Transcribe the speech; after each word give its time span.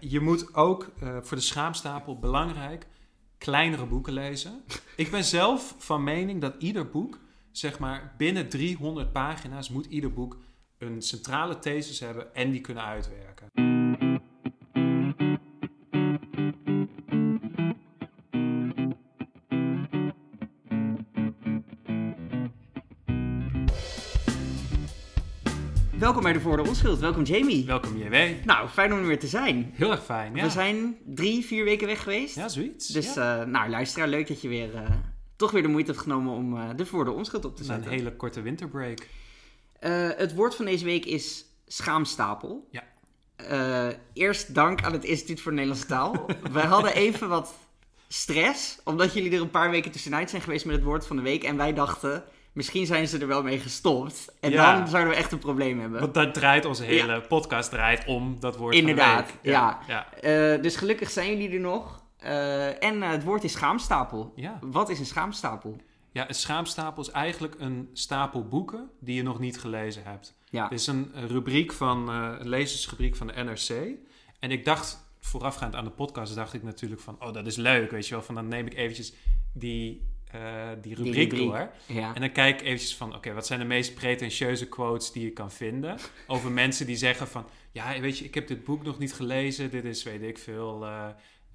Je 0.00 0.20
moet 0.20 0.54
ook 0.54 0.90
uh, 1.02 1.16
voor 1.20 1.36
de 1.36 1.42
schaamstapel 1.42 2.18
belangrijk 2.18 2.86
kleinere 3.38 3.86
boeken 3.86 4.12
lezen. 4.12 4.62
Ik 4.96 5.10
ben 5.10 5.24
zelf 5.24 5.74
van 5.78 6.04
mening 6.04 6.40
dat 6.40 6.54
ieder 6.58 6.90
boek, 6.90 7.18
zeg 7.52 7.78
maar 7.78 8.14
binnen 8.16 8.48
300 8.48 9.12
pagina's, 9.12 9.70
moet 9.70 9.86
ieder 9.86 10.12
boek 10.12 10.36
een 10.78 11.02
centrale 11.02 11.58
thesis 11.58 12.00
hebben 12.00 12.34
en 12.34 12.50
die 12.50 12.60
kunnen 12.60 12.84
uitwerken. 12.84 13.67
Welkom 26.08 26.26
bij 26.26 26.32
de 26.32 26.40
Voor 26.40 26.56
de 26.56 26.62
Onschuld. 26.62 26.98
Welkom 26.98 27.22
Jamie. 27.22 27.66
Welkom 27.66 27.96
JW. 27.96 28.14
Nou, 28.44 28.68
fijn 28.68 28.92
om 28.92 28.98
er 28.98 29.06
weer 29.06 29.18
te 29.18 29.26
zijn. 29.26 29.70
Heel 29.74 29.90
erg 29.90 30.04
fijn, 30.04 30.34
ja. 30.34 30.42
We 30.42 30.50
zijn 30.50 30.96
drie, 31.04 31.44
vier 31.44 31.64
weken 31.64 31.86
weg 31.86 32.02
geweest. 32.02 32.34
Ja, 32.34 32.48
zoiets. 32.48 32.86
Dus, 32.86 33.14
ja. 33.14 33.40
Uh, 33.40 33.46
nou, 33.46 33.70
luisteraar, 33.70 34.08
leuk 34.08 34.28
dat 34.28 34.42
je 34.42 34.48
weer 34.48 34.74
uh, 34.74 34.90
toch 35.36 35.50
weer 35.50 35.62
de 35.62 35.68
moeite 35.68 35.90
hebt 35.90 36.02
genomen 36.02 36.34
om 36.34 36.54
uh, 36.54 36.68
de 36.76 36.86
Voor 36.86 37.04
de 37.04 37.10
Onschuld 37.10 37.44
op 37.44 37.56
te 37.56 37.64
zetten. 37.64 37.86
een 37.86 37.98
hele 37.98 38.16
korte 38.16 38.42
winterbreak. 38.42 39.06
het 40.16 40.34
woord 40.34 40.54
van 40.54 40.64
deze 40.64 40.84
week 40.84 41.04
is 41.04 41.44
schaamstapel. 41.66 42.68
Ja. 42.70 42.84
eerst 44.12 44.54
dank 44.54 44.82
aan 44.82 44.92
het 44.92 45.04
Instituut 45.04 45.40
voor 45.40 45.52
Nederlandse 45.52 45.86
Taal. 45.86 46.26
Wij 46.52 46.66
hadden 46.66 46.94
even 46.94 47.28
wat 47.28 47.54
stress, 48.08 48.78
omdat 48.84 49.14
jullie 49.14 49.32
er 49.32 49.40
een 49.40 49.50
paar 49.50 49.70
weken 49.70 49.90
tussenuit 49.90 50.30
zijn 50.30 50.42
geweest 50.42 50.64
met 50.64 50.74
het 50.74 50.84
woord 50.84 51.06
van 51.06 51.16
de 51.16 51.22
week. 51.22 51.44
En 51.44 51.56
wij 51.56 51.74
dachten 51.74 52.24
Misschien 52.52 52.86
zijn 52.86 53.08
ze 53.08 53.18
er 53.18 53.26
wel 53.26 53.42
mee 53.42 53.58
gestopt. 53.58 54.34
En 54.40 54.52
dan 54.52 54.88
zouden 54.88 55.12
we 55.12 55.18
echt 55.18 55.32
een 55.32 55.38
probleem 55.38 55.80
hebben. 55.80 56.00
Want 56.00 56.14
dat 56.14 56.34
draait 56.34 56.64
onze 56.64 56.84
hele 56.84 57.20
podcast 57.20 57.70
draait 57.70 58.04
om 58.06 58.40
dat 58.40 58.56
woord 58.56 58.74
Inderdaad, 58.74 59.32
ja. 59.42 59.78
ja. 59.86 60.06
Uh, 60.22 60.62
dus 60.62 60.76
gelukkig 60.76 61.10
zijn 61.10 61.28
jullie 61.28 61.50
er 61.50 61.60
nog. 61.60 62.02
Uh, 62.24 62.82
en 62.82 62.96
uh, 62.96 63.10
het 63.10 63.24
woord 63.24 63.44
is 63.44 63.52
schaamstapel. 63.52 64.32
Ja. 64.36 64.58
Wat 64.60 64.88
is 64.88 64.98
een 64.98 65.06
schaamstapel? 65.06 65.76
Ja, 66.12 66.28
een 66.28 66.34
schaamstapel 66.34 67.02
is 67.02 67.10
eigenlijk 67.10 67.54
een 67.58 67.88
stapel 67.92 68.48
boeken 68.48 68.90
die 69.00 69.14
je 69.14 69.22
nog 69.22 69.38
niet 69.38 69.60
gelezen 69.60 70.02
hebt. 70.04 70.36
Ja. 70.50 70.62
Het 70.62 70.72
is 70.72 70.86
een 70.86 71.12
rubriek 71.14 71.72
van, 71.72 72.08
een 72.08 72.48
lezersrubriek 72.48 73.16
van 73.16 73.26
de 73.26 73.42
NRC. 73.42 73.98
En 74.40 74.50
ik 74.50 74.64
dacht, 74.64 75.10
voorafgaand 75.20 75.74
aan 75.74 75.84
de 75.84 75.90
podcast, 75.90 76.34
dacht 76.34 76.54
ik 76.54 76.62
natuurlijk 76.62 77.00
van... 77.00 77.16
Oh, 77.20 77.32
dat 77.32 77.46
is 77.46 77.56
leuk, 77.56 77.90
weet 77.90 78.08
je 78.08 78.14
wel. 78.14 78.22
Van 78.22 78.34
dan 78.34 78.48
neem 78.48 78.66
ik 78.66 78.74
eventjes 78.74 79.12
die 79.52 80.06
uh, 80.34 80.40
die, 80.82 80.94
rubriek 80.94 81.14
die, 81.14 81.22
rubriek 81.22 81.38
door. 81.38 81.70
Ja. 81.86 82.14
En 82.14 82.20
dan 82.20 82.32
kijk 82.32 82.60
ik 82.60 82.66
eventjes 82.66 82.96
van, 82.96 83.14
oké, 83.14 83.32
wat 83.32 83.46
zijn 83.46 83.60
de 83.60 83.66
meest 83.66 83.94
pretentieuze 83.94 84.68
quotes 84.68 85.12
die 85.12 85.24
je 85.24 85.30
kan 85.30 85.50
vinden? 85.50 85.98
Over 86.26 86.50
mensen 86.50 86.86
die 86.86 86.96
zeggen 86.96 87.28
van, 87.28 87.46
ja, 87.70 88.00
weet 88.00 88.18
je, 88.18 88.24
ik 88.24 88.34
heb 88.34 88.46
dit 88.46 88.64
boek 88.64 88.82
nog 88.82 88.98
niet 88.98 89.14
gelezen. 89.14 89.70
Dit 89.70 89.84
is, 89.84 90.02
weet 90.02 90.22
ik 90.22 90.38
veel, 90.38 90.84
uh, 90.84 91.06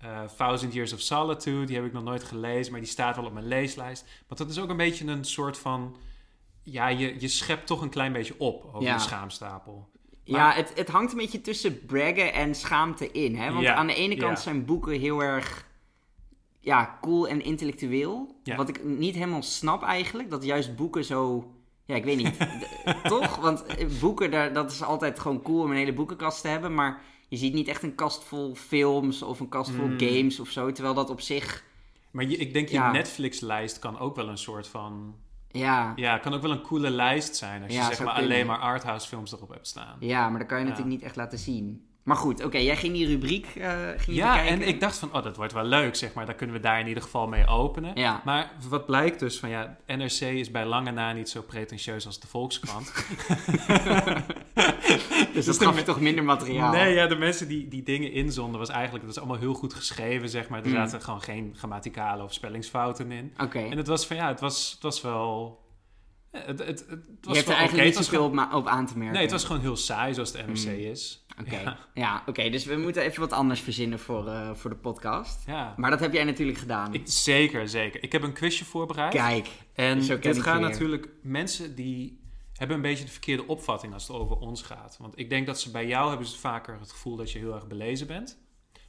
uh, 0.04 0.22
Thousand 0.38 0.74
Years 0.74 0.94
of 0.94 1.00
Solitude. 1.00 1.66
Die 1.66 1.76
heb 1.76 1.86
ik 1.86 1.94
nog 1.94 2.04
nooit 2.04 2.24
gelezen, 2.24 2.72
maar 2.72 2.82
die 2.82 2.90
staat 2.90 3.16
wel 3.16 3.26
op 3.26 3.34
mijn 3.34 3.48
leeslijst. 3.48 4.06
Want 4.28 4.40
dat 4.40 4.50
is 4.50 4.60
ook 4.60 4.70
een 4.70 4.78
beetje 4.78 5.06
een 5.06 5.26
soort 5.26 5.58
van, 5.58 5.96
ja, 6.64 6.88
je, 6.88 7.16
je 7.20 7.28
schept 7.28 7.68
toch 7.68 7.82
een 7.82 7.90
klein 7.90 8.14
beetje 8.14 8.36
op 8.38 8.66
over 8.66 8.82
ja. 8.82 8.96
de 8.96 9.02
schaamstapel. 9.02 9.92
Maar... 10.26 10.40
Ja, 10.40 10.54
het, 10.54 10.72
het 10.76 10.90
hangt 10.90 11.12
een 11.12 11.18
beetje 11.18 11.42
tussen 11.42 11.86
braggen 11.86 12.34
en 12.34 12.56
schaamte 12.56 13.12
in. 13.12 13.36
Hè? 13.36 13.52
Want 13.52 13.64
ja, 13.64 13.74
aan 13.74 13.88
de 13.88 13.96
ene 13.96 14.16
kant 14.16 14.40
zijn 14.40 14.66
boeken 14.66 15.00
heel 15.00 15.24
erg 15.24 15.72
ja, 16.64 16.98
cool 17.02 17.28
en 17.28 17.44
intellectueel. 17.44 18.36
Ja. 18.44 18.56
Wat 18.56 18.70
ik 18.70 18.84
niet 18.84 19.16
helemaal 19.16 19.42
snap 19.42 19.84
eigenlijk. 19.84 20.30
Dat 20.30 20.44
juist 20.44 20.76
boeken 20.76 21.04
zo... 21.06 21.52
Ja, 21.86 21.96
ik 21.96 22.04
weet 22.04 22.18
niet. 22.18 22.38
Toch? 23.04 23.36
Want 23.36 23.66
boeken, 24.00 24.32
daar, 24.32 24.54
dat 24.54 24.72
is 24.72 24.84
altijd 24.84 25.20
gewoon 25.20 25.42
cool 25.42 25.62
om 25.64 25.70
een 25.72 25.78
hele 25.78 25.94
boekenkast 25.94 26.42
te 26.42 26.48
hebben. 26.48 26.74
Maar 26.74 27.02
je 27.28 27.38
ziet 27.38 27.54
niet 27.54 27.68
echt 27.68 27.84
een 27.84 27.96
kast 27.96 28.24
vol 28.24 28.56
films 28.56 29.22
of 29.22 29.40
een 29.40 29.50
kast 29.50 29.72
vol 29.72 29.88
Mm. 29.88 30.00
games 30.00 30.40
of 30.40 30.50
zo. 30.50 30.72
Terwijl 30.72 30.96
dat 30.96 31.10
op 31.10 31.22
zich... 31.22 31.64
Maar 32.12 32.26
je, 32.26 32.38
ik 32.38 32.54
denk 32.54 32.68
je 32.68 32.74
Ja. 32.74 32.92
Netflix-lijst 32.92 33.80
kan 33.80 34.00
ook 34.00 34.16
wel 34.16 34.30
een 34.30 34.38
soort 34.38 34.68
van... 34.68 35.16
Ja, 35.52 35.94
Ja, 35.96 36.18
kan 36.18 36.34
ook 36.34 36.42
wel 36.42 36.52
een 36.52 36.62
coole 36.62 36.90
lijst 36.90 37.36
zijn. 37.36 37.64
Als 37.64 37.72
je 37.72 37.78
Ja, 37.78 37.88
zeg 37.88 38.04
maar 38.04 38.14
alleen 38.14 38.46
maar 38.46 38.60
arthouse 38.60 39.08
films 39.08 39.32
erop 39.32 39.50
hebt 39.50 39.68
staan. 39.68 39.96
ja 40.00 40.30
maar 40.30 40.40
dat 40.40 40.48
kan 40.48 40.58
je 40.60 40.64
natuurlijk 40.64 40.92
niet 40.92 41.02
echt 41.04 41.16
laten 41.16 41.40
zien. 41.40 41.88
Maar 42.04 42.18
goed, 42.18 42.44
oké. 42.44 42.58
jij 42.58 42.76
ging 42.78 42.94
die 42.94 43.08
rubriek 43.08 43.46
eh 43.56 43.72
ging 43.88 44.06
je 44.06 44.14
Ja, 44.14 44.34
bekijken. 44.34 44.62
en 44.62 44.68
ik 44.68 44.80
dacht 44.80 44.98
van, 44.98 45.14
oh, 45.14 45.24
dat 45.24 45.36
wordt 45.36 45.54
wel 45.54 45.64
leuk, 45.64 45.96
zeg 45.96 46.14
maar. 46.14 46.26
Dan 46.26 46.36
kunnen 46.36 46.56
we 46.56 46.62
daar 46.62 46.80
in 46.80 46.88
ieder 46.88 47.04
geval 47.04 47.28
mee 47.28 47.48
openen. 47.48 47.92
Ja. 47.96 48.22
Maar 48.26 48.52
wat 48.70 48.86
blijkt 48.86 49.20
dus 49.20 49.40
van, 49.40 49.50
ja, 49.50 49.78
NRC 49.88 50.20
is 50.20 50.52
bij 50.52 50.66
lange 50.66 50.92
na 50.92 51.12
niet 51.14 51.30
zo 51.30 51.42
pretentieus 51.42 52.06
als 52.06 52.20
de 52.20 52.28
Volkskrant. 52.28 52.92
Dus 55.34 55.46
dat 55.46 55.58
gaf 55.64 55.78
je 55.78 55.84
toch 55.84 56.00
minder 56.00 56.24
materiaal. 56.24 56.72
Nee, 56.72 56.94
ja, 56.94 57.08
de 57.08 57.16
mensen 57.16 57.48
die 57.48 57.68
die 57.68 57.84
dingen 57.84 58.12
inzonden 58.12 58.60
was 58.60 58.70
eigenlijk, 58.70 59.04
dat 59.06 59.14
is 59.14 59.20
allemaal 59.20 59.40
heel 59.40 59.54
goed 59.54 59.74
geschreven, 59.74 60.30
zeg 60.30 60.50
maar. 60.50 60.60
Er 60.62 60.68
Mm. 60.68 60.74
zaten 60.74 61.02
gewoon 61.02 61.22
geen 61.22 61.54
grammaticale 61.58 62.24
of 62.24 62.34
spellingsfouten 62.34 63.12
in. 63.12 63.34
Oké. 63.38 63.60
En 63.60 63.78
het 63.78 63.88
was 63.88 64.06
van, 64.08 64.16
ja, 64.16 64.28
het 64.28 64.40
was, 64.40 64.72
het 64.74 64.84
was 64.84 65.02
wel... 65.02 65.62
ja, 66.34 66.40
Het, 66.40 66.60
het, 66.60 66.68
het, 66.68 66.80
het 66.90 67.00
was 67.22 67.32
Je 67.32 67.34
hebt 67.34 67.48
er 67.50 67.56
eigenlijk 67.56 67.88
niet 67.88 67.96
Het 67.96 68.06
zoveel 68.06 68.30
gewoon- 68.30 68.54
op, 68.54 68.68
aan 68.68 68.86
te 68.86 68.94
merken. 68.98 69.14
Nee, 69.14 69.22
het 69.24 69.32
was 69.32 69.44
gewoon 69.44 69.62
heel 69.62 69.76
saai 69.78 70.14
zoals 70.14 70.32
de 70.32 70.38
NRC 70.48 70.66
Mm. 70.66 70.74
is. 70.92 71.26
Oké, 71.40 71.60
Ja. 71.60 71.78
ja, 71.94 72.24
oké. 72.26 72.50
dus 72.50 72.66
we 72.66 72.76
moeten 72.78 73.02
even 73.04 73.20
wat 73.20 73.32
anders 73.32 73.60
verzinnen 73.60 74.00
voor, 74.00 74.28
eh, 74.28 74.50
voor 74.54 74.70
de 74.70 74.76
podcast. 74.76 75.44
Ja. 75.48 75.74
Maar 75.78 75.90
dat 75.90 76.00
heb 76.00 76.14
jij 76.14 76.24
natuurlijk 76.24 76.58
gedaan. 76.58 76.94
Ik, 76.94 77.02
zeker, 77.06 77.70
zeker. 77.70 78.04
Ik 78.04 78.12
heb 78.12 78.22
een 78.24 78.34
quizje 78.34 78.66
voorbereid. 78.66 79.14
Kijk, 79.14 79.48
En 79.74 80.00
dit 80.00 80.08
weer. 80.44 80.60
natuurlijk... 80.60 81.10
Mensen 81.22 81.76
die 81.76 82.22
hebben 82.54 82.76
een 82.76 82.82
beetje 82.84 83.06
de 83.06 83.12
verkeerde 83.12 83.48
opvatting 83.48 83.94
als 83.94 84.08
het 84.08 84.18
over 84.18 84.36
ons 84.38 84.62
gaat. 84.62 84.98
Want 85.00 85.20
ik 85.20 85.30
denk 85.30 85.46
dat 85.48 85.60
ze 85.60 85.72
bij 85.72 85.88
jou 85.88 86.10
hebben 86.10 86.28
ze 86.28 86.38
vaker 86.40 86.80
het 86.80 86.92
gevoel 86.92 87.16
dat 87.16 87.32
je 87.32 87.40
heel 87.40 87.54
erg 87.54 87.68
belezen 87.68 88.08
bent. 88.08 88.42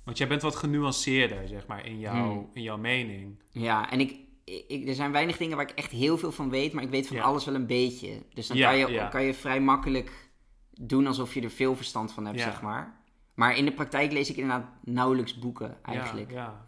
Want 0.05 0.19
jij 0.19 0.29
bent 0.29 0.43
wat 0.43 0.57
genuanceerder, 0.57 1.49
zeg 1.49 1.67
maar, 1.67 1.87
in, 1.87 1.99
jouw 1.99 2.31
Hmm. 2.33 2.51
in 2.55 2.63
jouw 2.63 2.77
mening. 2.77 3.43
ja, 3.53 3.91
en 3.91 4.01
ik, 4.01 4.17
ik, 4.45 4.89
er 4.89 4.95
zijn 4.95 5.13
weinig 5.13 5.37
dingen 5.37 5.57
waar 5.57 5.69
ik 5.71 5.77
echt 5.79 5.91
heel 5.91 6.19
veel 6.19 6.33
van 6.33 6.51
weet, 6.51 6.73
maar 6.73 6.83
ik 6.85 6.91
weet 6.91 7.07
van 7.07 7.17
Ja. 7.17 7.23
alles 7.23 7.45
wel 7.45 7.55
een 7.55 7.67
beetje. 7.67 8.23
Dus 8.35 8.47
dan 8.47 8.57
Ja, 8.57 8.69
kan, 8.71 8.79
je, 8.79 8.89
ja. 8.91 9.07
kan 9.09 9.23
je 9.23 9.35
vrij 9.35 9.61
makkelijk 9.61 10.31
doen 10.81 11.07
alsof 11.07 11.35
je 11.35 11.41
er 11.41 11.51
veel 11.51 11.77
verstand 11.77 12.13
van 12.13 12.27
hebt, 12.27 12.41
zeg 12.41 12.63
maar. 12.63 13.03
Maar 13.35 13.57
in 13.57 13.65
de 13.65 13.73
praktijk 13.73 14.13
lees 14.13 14.31
ik 14.31 14.37
inderdaad 14.37 14.67
nauwelijks 14.85 15.39
boeken, 15.39 15.77
eigenlijk. 15.85 16.31
Ja. 16.31 16.65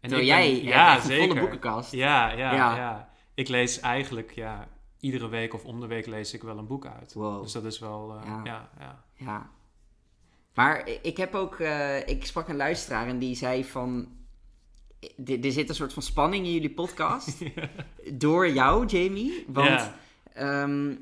En 0.00 0.08
Terwijl 0.08 0.28
ben- 0.28 0.36
jij 0.38 0.54
je 0.56 0.62
ja, 0.64 0.94
een 0.96 1.02
volle 1.02 1.40
boekenkast. 1.40 1.92
Ja, 1.92 2.30
ja, 2.30 2.54
Ja. 2.54 3.10
Ik 3.34 3.48
lees 3.48 3.80
eigenlijk, 3.80 4.30
ja, 4.34 4.68
iedere 5.00 5.28
week 5.28 5.54
of 5.54 5.64
om 5.64 5.80
de 5.80 5.86
week 5.86 6.06
lees 6.06 6.34
ik 6.34 6.42
wel 6.42 6.58
een 6.58 6.66
boek 6.66 6.86
uit. 6.86 7.12
Wow. 7.12 7.42
Dus 7.42 7.52
dat 7.52 7.64
is 7.64 7.78
wel, 7.78 8.14
eh, 8.16 8.26
Ja. 8.26 8.40
ja, 8.44 8.68
ja. 8.78 9.04
Ja. 9.14 9.50
Maar 10.54 10.88
ik 11.02 11.16
heb 11.16 11.34
ook, 11.34 11.58
eh, 11.58 12.08
ik 12.08 12.26
sprak 12.26 12.48
een 12.48 12.56
luisteraar 12.56 13.06
en 13.06 13.18
die 13.18 13.34
zei 13.34 13.64
van, 13.64 14.08
er 15.26 15.44
er 15.44 15.52
zit 15.52 15.68
een 15.68 15.74
soort 15.74 15.92
van 15.92 16.02
spanning 16.02 16.46
in 16.46 16.52
jullie 16.52 16.70
podcast. 16.74 17.38
Door 18.12 18.48
jou, 18.48 18.86
Jamie. 18.86 19.44
Want 19.48 19.68
Ja. 19.68 19.94
ehm, 20.32 20.90
eh, 20.90 20.96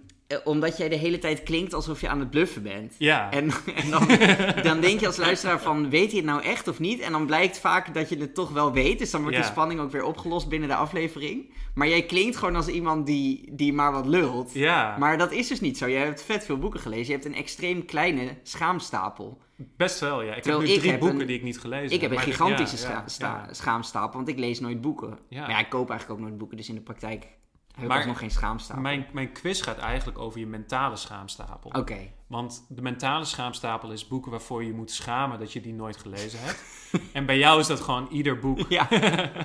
omdat 0.45 0.77
jij 0.77 0.89
de 0.89 0.97
hele 0.97 1.19
tijd 1.19 1.43
klinkt 1.43 1.75
alsof 1.75 2.01
je 2.01 2.09
aan 2.09 2.19
het 2.21 2.31
bluffen 2.31 2.63
bent. 2.63 2.95
Ja. 2.99 3.31
En, 3.31 3.51
en 3.75 3.91
dan, 3.91 4.09
dan 4.69 4.81
denk 4.81 5.01
je 5.01 5.07
als 5.07 5.17
luisteraar 5.17 5.61
van, 5.61 5.91
weet 5.91 6.09
hij 6.09 6.17
het 6.17 6.27
nou 6.29 6.43
echt 6.43 6.69
of 6.69 6.79
niet? 6.79 7.01
En 7.01 7.13
dan 7.13 7.27
blijkt 7.27 7.59
vaak 7.59 7.95
dat 7.95 8.09
je 8.09 8.17
het 8.17 8.35
toch 8.35 8.51
wel 8.51 8.73
weet. 8.73 8.99
Dus 8.99 9.11
dan 9.11 9.21
wordt 9.23 9.37
Ja. 9.37 9.43
de 9.43 9.49
spanning 9.49 9.81
ook 9.81 9.91
weer 9.91 10.05
opgelost 10.05 10.49
binnen 10.49 10.69
de 10.69 10.75
aflevering. 10.75 11.53
Maar 11.75 11.89
jij 11.89 12.03
klinkt 12.03 12.37
gewoon 12.37 12.57
als 12.57 12.67
iemand 12.69 13.07
die, 13.07 13.49
die 13.55 13.73
maar 13.73 13.93
wat 13.93 14.07
lult. 14.07 14.51
ja. 14.55 14.97
Maar 14.99 15.19
dat 15.19 15.33
is 15.33 15.49
dus 15.49 15.61
niet 15.61 15.79
zo. 15.79 15.89
Jij 15.89 16.05
hebt 16.05 16.23
vet 16.23 16.45
veel 16.45 16.59
boeken 16.59 16.81
gelezen. 16.81 17.07
Je 17.07 17.13
hebt 17.13 17.25
een 17.25 17.35
extreem 17.35 17.85
kleine 17.85 18.37
schaamstapel. 18.43 19.39
best 19.77 20.01
wel, 20.01 20.23
ja. 20.23 20.35
Ik 20.35 20.43
Terwijl 20.43 20.59
heb 20.59 20.69
nu 20.69 20.75
ik 20.75 20.79
drie 20.81 20.91
heb 20.91 21.01
boeken 21.01 21.21
een- 21.21 21.27
die 21.27 21.37
ik 21.37 21.43
niet 21.43 21.61
gelezen 21.61 21.93
Ik 21.95 22.01
heb 22.01 22.11
een 22.11 22.17
maar 22.17 22.25
dit- 22.25 22.35
gigantische 22.35 22.89
ja, 22.89 23.03
scha- 23.07 23.47
schaamstapel, 23.51 24.17
want 24.17 24.29
ik 24.29 24.39
lees 24.39 24.61
nooit 24.61 24.81
boeken. 24.81 25.19
Ja. 25.29 25.41
Maar 25.41 25.51
ja, 25.51 25.59
ik 25.59 25.69
koop 25.69 25.91
eigenlijk 25.91 26.21
ook 26.21 26.27
nooit 26.27 26.39
boeken, 26.39 26.57
dus 26.57 26.69
in 26.69 26.75
de 26.75 26.81
praktijk 26.81 27.27
heb 27.75 27.89
Maar 27.89 28.07
nog 28.07 28.19
geen 28.19 28.31
schaamstapel. 28.31 28.83
Mijn, 28.83 29.07
mijn 29.13 29.33
quiz 29.33 29.63
gaat 29.63 29.79
eigenlijk 29.79 30.19
over 30.19 30.41
je 30.41 30.47
mentale 30.47 30.97
schaamstapel. 30.97 31.71
Oké, 31.71 32.11
Want 32.27 32.67
de 32.69 32.83
mentale 32.83 33.25
schaamstapel 33.25 33.93
is 33.93 34.09
boeken 34.09 34.31
waarvoor 34.31 34.65
je 34.65 34.73
moet 34.73 34.91
schamen 34.91 35.39
dat 35.39 35.53
je 35.53 35.61
die 35.61 35.73
nooit 35.73 35.97
gelezen 35.97 36.39
hebt. 36.41 36.65
en 37.13 37.27
bij 37.27 37.39
jou 37.39 37.61
is 37.61 37.67
dat 37.67 37.81
gewoon 37.81 38.09
ieder 38.11 38.39
boek. 38.39 38.61
ja, 38.69 38.91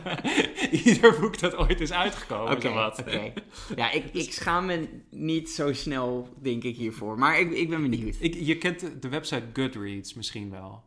ieder 0.86 1.20
boek 1.20 1.40
dat 1.40 1.56
ooit 1.56 1.82
is 1.82 1.92
uitgekomen. 1.92 2.52
oké. 2.52 2.62
zowat. 2.68 3.00
oké. 3.00 3.34
Ja, 3.76 3.92
ik, 3.92 4.06
ik 4.14 4.34
schaam 4.34 4.66
me 4.66 5.04
niet 5.10 5.50
zo 5.50 5.74
snel, 5.74 6.30
denk 6.42 6.64
ik, 6.64 6.76
hiervoor. 6.76 7.20
Maar 7.20 7.40
ik, 7.40 7.52
ik 7.52 7.70
ben 7.70 7.82
benieuwd. 7.82 8.16
Ik, 8.20 8.34
je 8.34 8.58
kent 8.58 8.80
de, 8.80 9.00
de 9.00 9.10
website 9.10 9.46
Goodreads 9.54 10.14
misschien 10.14 10.50
wel. 10.50 10.84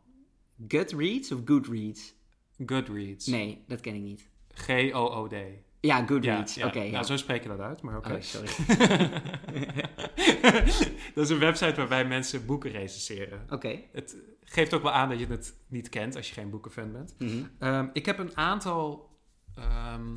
Goodreads 0.69 1.33
of 1.33 1.41
Goodreads? 1.45 2.15
Goodreads. 2.67 3.27
Nee, 3.27 3.65
dat 3.67 3.81
ken 3.81 3.95
ik 3.95 4.03
niet. 4.03 4.29
G-O-O-D. 4.55 5.35
Ja, 5.83 5.99
Ja, 5.99 6.07
Goodreads. 6.07 6.55
ja. 6.55 6.67
Oké, 6.67 6.81
ja. 6.81 6.91
Nou, 6.91 7.05
zo 7.05 7.17
spreek 7.17 7.43
je 7.43 7.49
dat 7.49 7.61
uit, 7.61 7.83
maar 7.83 7.97
oké. 7.97 8.13
Oh, 8.13 8.21
sorry. 8.21 8.49
dat 11.15 11.25
is 11.25 11.31
een 11.31 11.39
website 11.39 11.75
waarbij 11.77 12.05
mensen 12.05 12.47
boeken 12.47 12.71
recenseren. 12.71 13.47
Oké. 13.51 13.79
Het 13.93 14.17
geeft 14.45 14.75
ook 14.75 14.83
wel 14.83 14.93
aan 14.93 15.09
dat 15.09 15.19
je 15.19 15.27
het 15.27 15.55
niet 15.67 15.89
kent 15.89 16.17
als 16.17 16.29
je 16.29 16.35
geen 16.35 16.51
boekenfan 16.51 16.93
bent. 16.93 17.15
Mhm. 17.19 17.43
Ehm, 17.59 17.87
ik 17.93 18.07
heb 18.07 18.19
een 18.19 18.37
aantal. 18.37 19.11
ehm, 19.57 20.11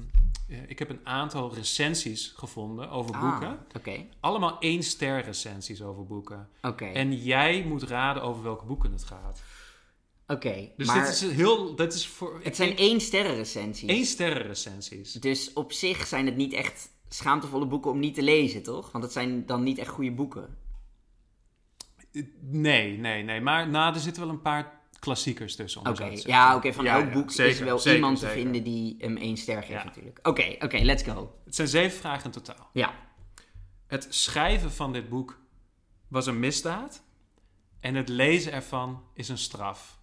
ja, 0.47 0.61
ik 0.67 0.79
heb 0.79 0.89
een 0.89 0.99
aantal 1.03 1.53
recensies 1.53 2.33
gevonden 2.35 2.89
over 2.89 3.15
Ah, 3.15 3.21
boeken. 3.21 3.57
Oké, 3.77 4.05
Allemaal 4.19 4.59
één 4.59 4.83
ster 4.83 5.21
recensies 5.21 5.81
over 5.81 6.05
boeken. 6.05 6.49
oké. 6.61 6.85
En 6.85 7.15
jij 7.15 7.63
moet 7.67 7.83
raden 7.83 8.23
over 8.23 8.43
welke 8.43 8.65
boeken 8.65 8.91
het 8.91 9.03
gaat. 9.03 9.41
Oké, 10.27 10.71
Dus 10.77 10.87
maar 10.87 10.99
dit 11.05 11.13
is 11.13 11.21
heel, 11.21 11.75
dat 11.75 11.93
is 11.93 12.07
voor... 12.07 12.39
het 12.43 12.55
zijn 12.55 12.77
één 12.77 13.01
sterren 13.01 13.35
recensies. 13.35 13.89
één 13.89 14.05
sterren 14.05 14.41
recensies. 14.41 15.11
Dus 15.13 15.53
op 15.53 15.71
zich 15.71 16.07
zijn 16.07 16.25
het 16.25 16.35
niet 16.35 16.53
echt 16.53 16.89
schaamtevolle 17.09 17.65
boeken 17.65 17.91
om 17.91 17.99
niet 17.99 18.13
te 18.15 18.21
lezen, 18.21 18.63
toch? 18.63 18.91
Want 18.91 19.03
het 19.03 19.13
zijn 19.13 19.45
dan 19.45 19.63
niet 19.63 19.77
echt 19.77 19.89
goede 19.89 20.11
boeken. 20.11 20.57
Nee, 22.39 22.97
nee, 22.97 23.23
nee. 23.23 23.41
Maar 23.41 23.69
nou, 23.69 23.93
er 23.93 23.99
zitten 23.99 24.23
wel 24.23 24.31
een 24.31 24.41
paar 24.41 24.81
klassiekers 24.99 25.55
tussen. 25.55 25.81
om 25.81 25.87
Oké, 25.87 26.11
ja, 26.13 26.55
oké, 26.55 26.73
van 26.73 26.83
Ja, 26.83 26.95
elk 26.95 27.05
ja, 27.05 27.11
boek 27.13 27.29
is 27.29 27.35
zeker, 27.35 27.65
wel 27.65 27.79
zeker, 27.79 27.95
iemand 27.95 28.19
te 28.19 28.27
vinden 28.27 28.63
die 28.63 28.95
hem 28.99 29.17
één 29.17 29.37
ster 29.37 29.57
geeft 29.63 29.69
Ja. 29.69 29.83
natuurlijk. 29.83 30.19
Oké, 30.27 30.55
oké, 30.59 30.77
let's 30.77 31.03
go. 31.03 31.35
Het 31.45 31.55
zijn 31.55 31.67
zeven 31.67 31.97
vragen 31.99 32.25
in 32.25 32.31
totaal. 32.31 32.69
Ja. 32.73 32.93
Het 33.87 34.07
schrijven 34.09 34.71
van 34.71 34.93
dit 34.93 35.09
boek 35.09 35.39
was 36.07 36.25
een 36.25 36.39
misdaad. 36.39 37.03
En 37.79 37.95
het 37.95 38.09
lezen 38.09 38.51
ervan 38.51 39.03
is 39.13 39.29
een 39.29 39.37
straf. 39.37 39.94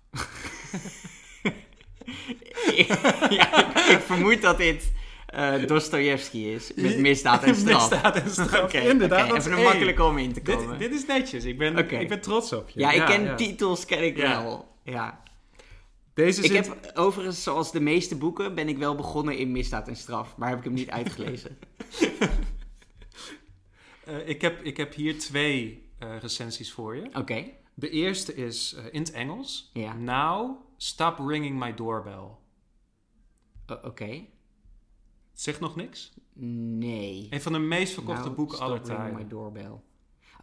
Ja, 3.31 3.77
ik 3.91 4.01
vermoed 4.01 4.43
dat 4.43 4.57
dit 4.59 4.93
eh 5.27 5.67
Dostoevsky 5.67 6.39
is, 6.39 6.73
met 6.75 6.99
misdaad 7.09 7.43
en 7.43 7.55
straf. 7.55 7.91
Misdaad 7.91 8.17
en 8.17 8.31
straf, 8.31 8.73
inderdaad. 8.73 9.33
is 9.33 9.39
even 9.47 9.53
een 9.59 9.63
makkelijke 9.65 10.05
om 10.05 10.19
in 10.19 10.33
te 10.33 10.43
Dit, 10.43 10.57
komen. 10.57 10.79
dit 10.79 10.93
is 10.93 11.07
netjes. 11.07 11.45
Ik 11.45 11.59
ben, 11.59 11.77
ik 12.01 12.09
ben 12.09 12.21
trots 12.21 12.53
op 12.53 12.69
je. 12.71 12.81
ja, 12.81 12.91
ik 12.93 13.05
ken 13.07 13.25
ja. 13.25 13.35
titels, 13.35 13.85
ken 13.85 14.05
ik 14.05 14.17
Ja. 14.17 14.43
wel. 14.43 14.69
Ja. 14.85 15.23
Deze 16.15 16.43
Ik 16.43 16.51
zit... 16.53 16.67
heb 16.67 16.91
overigens, 16.95 17.43
zoals 17.43 17.73
de 17.73 17.81
meeste 17.81 18.17
boeken, 18.17 18.55
ben 18.55 18.69
ik 18.69 18.79
wel 18.79 18.95
begonnen 18.95 19.37
in 19.39 19.53
misdaad 19.53 19.89
en 19.89 19.97
straf, 19.97 20.37
maar 20.37 20.49
heb 20.49 20.59
ik 20.59 20.65
hem 20.65 20.73
niet 20.73 20.91
uitgelezen. 21.01 21.59
eh, 24.05 24.29
ik, 24.29 24.41
heb, 24.41 24.63
ik 24.63 24.77
heb 24.77 24.95
hier 24.95 25.19
twee 25.19 25.89
eh, 25.99 26.09
recensies 26.21 26.73
voor 26.73 26.97
je. 26.97 27.09
Oké, 27.13 27.45
De 27.75 27.91
eerste 27.91 28.35
is 28.35 28.75
eh, 28.75 28.85
in 28.91 29.01
het 29.01 29.11
Engels. 29.13 29.71
Ja. 29.73 29.95
Now, 29.95 30.61
stop 30.77 31.19
ringing 31.19 31.59
my 31.59 31.75
doorbell. 31.75 32.29
Oké. 33.83 34.25
Zegt 35.33 35.61
nog 35.61 35.77
niks? 35.77 36.13
Nee. 36.35 37.27
Een 37.31 37.41
van 37.43 37.53
de 37.53 37.59
meest 37.59 37.93
verkochte 37.95 38.23
Nou, 38.23 38.35
boeken 38.35 38.59
aller 38.59 38.77
Stop 38.77 38.89
Ringing 38.89 39.09
tijden. 39.09 39.27
My 39.27 39.29
doorbell. 39.29 39.81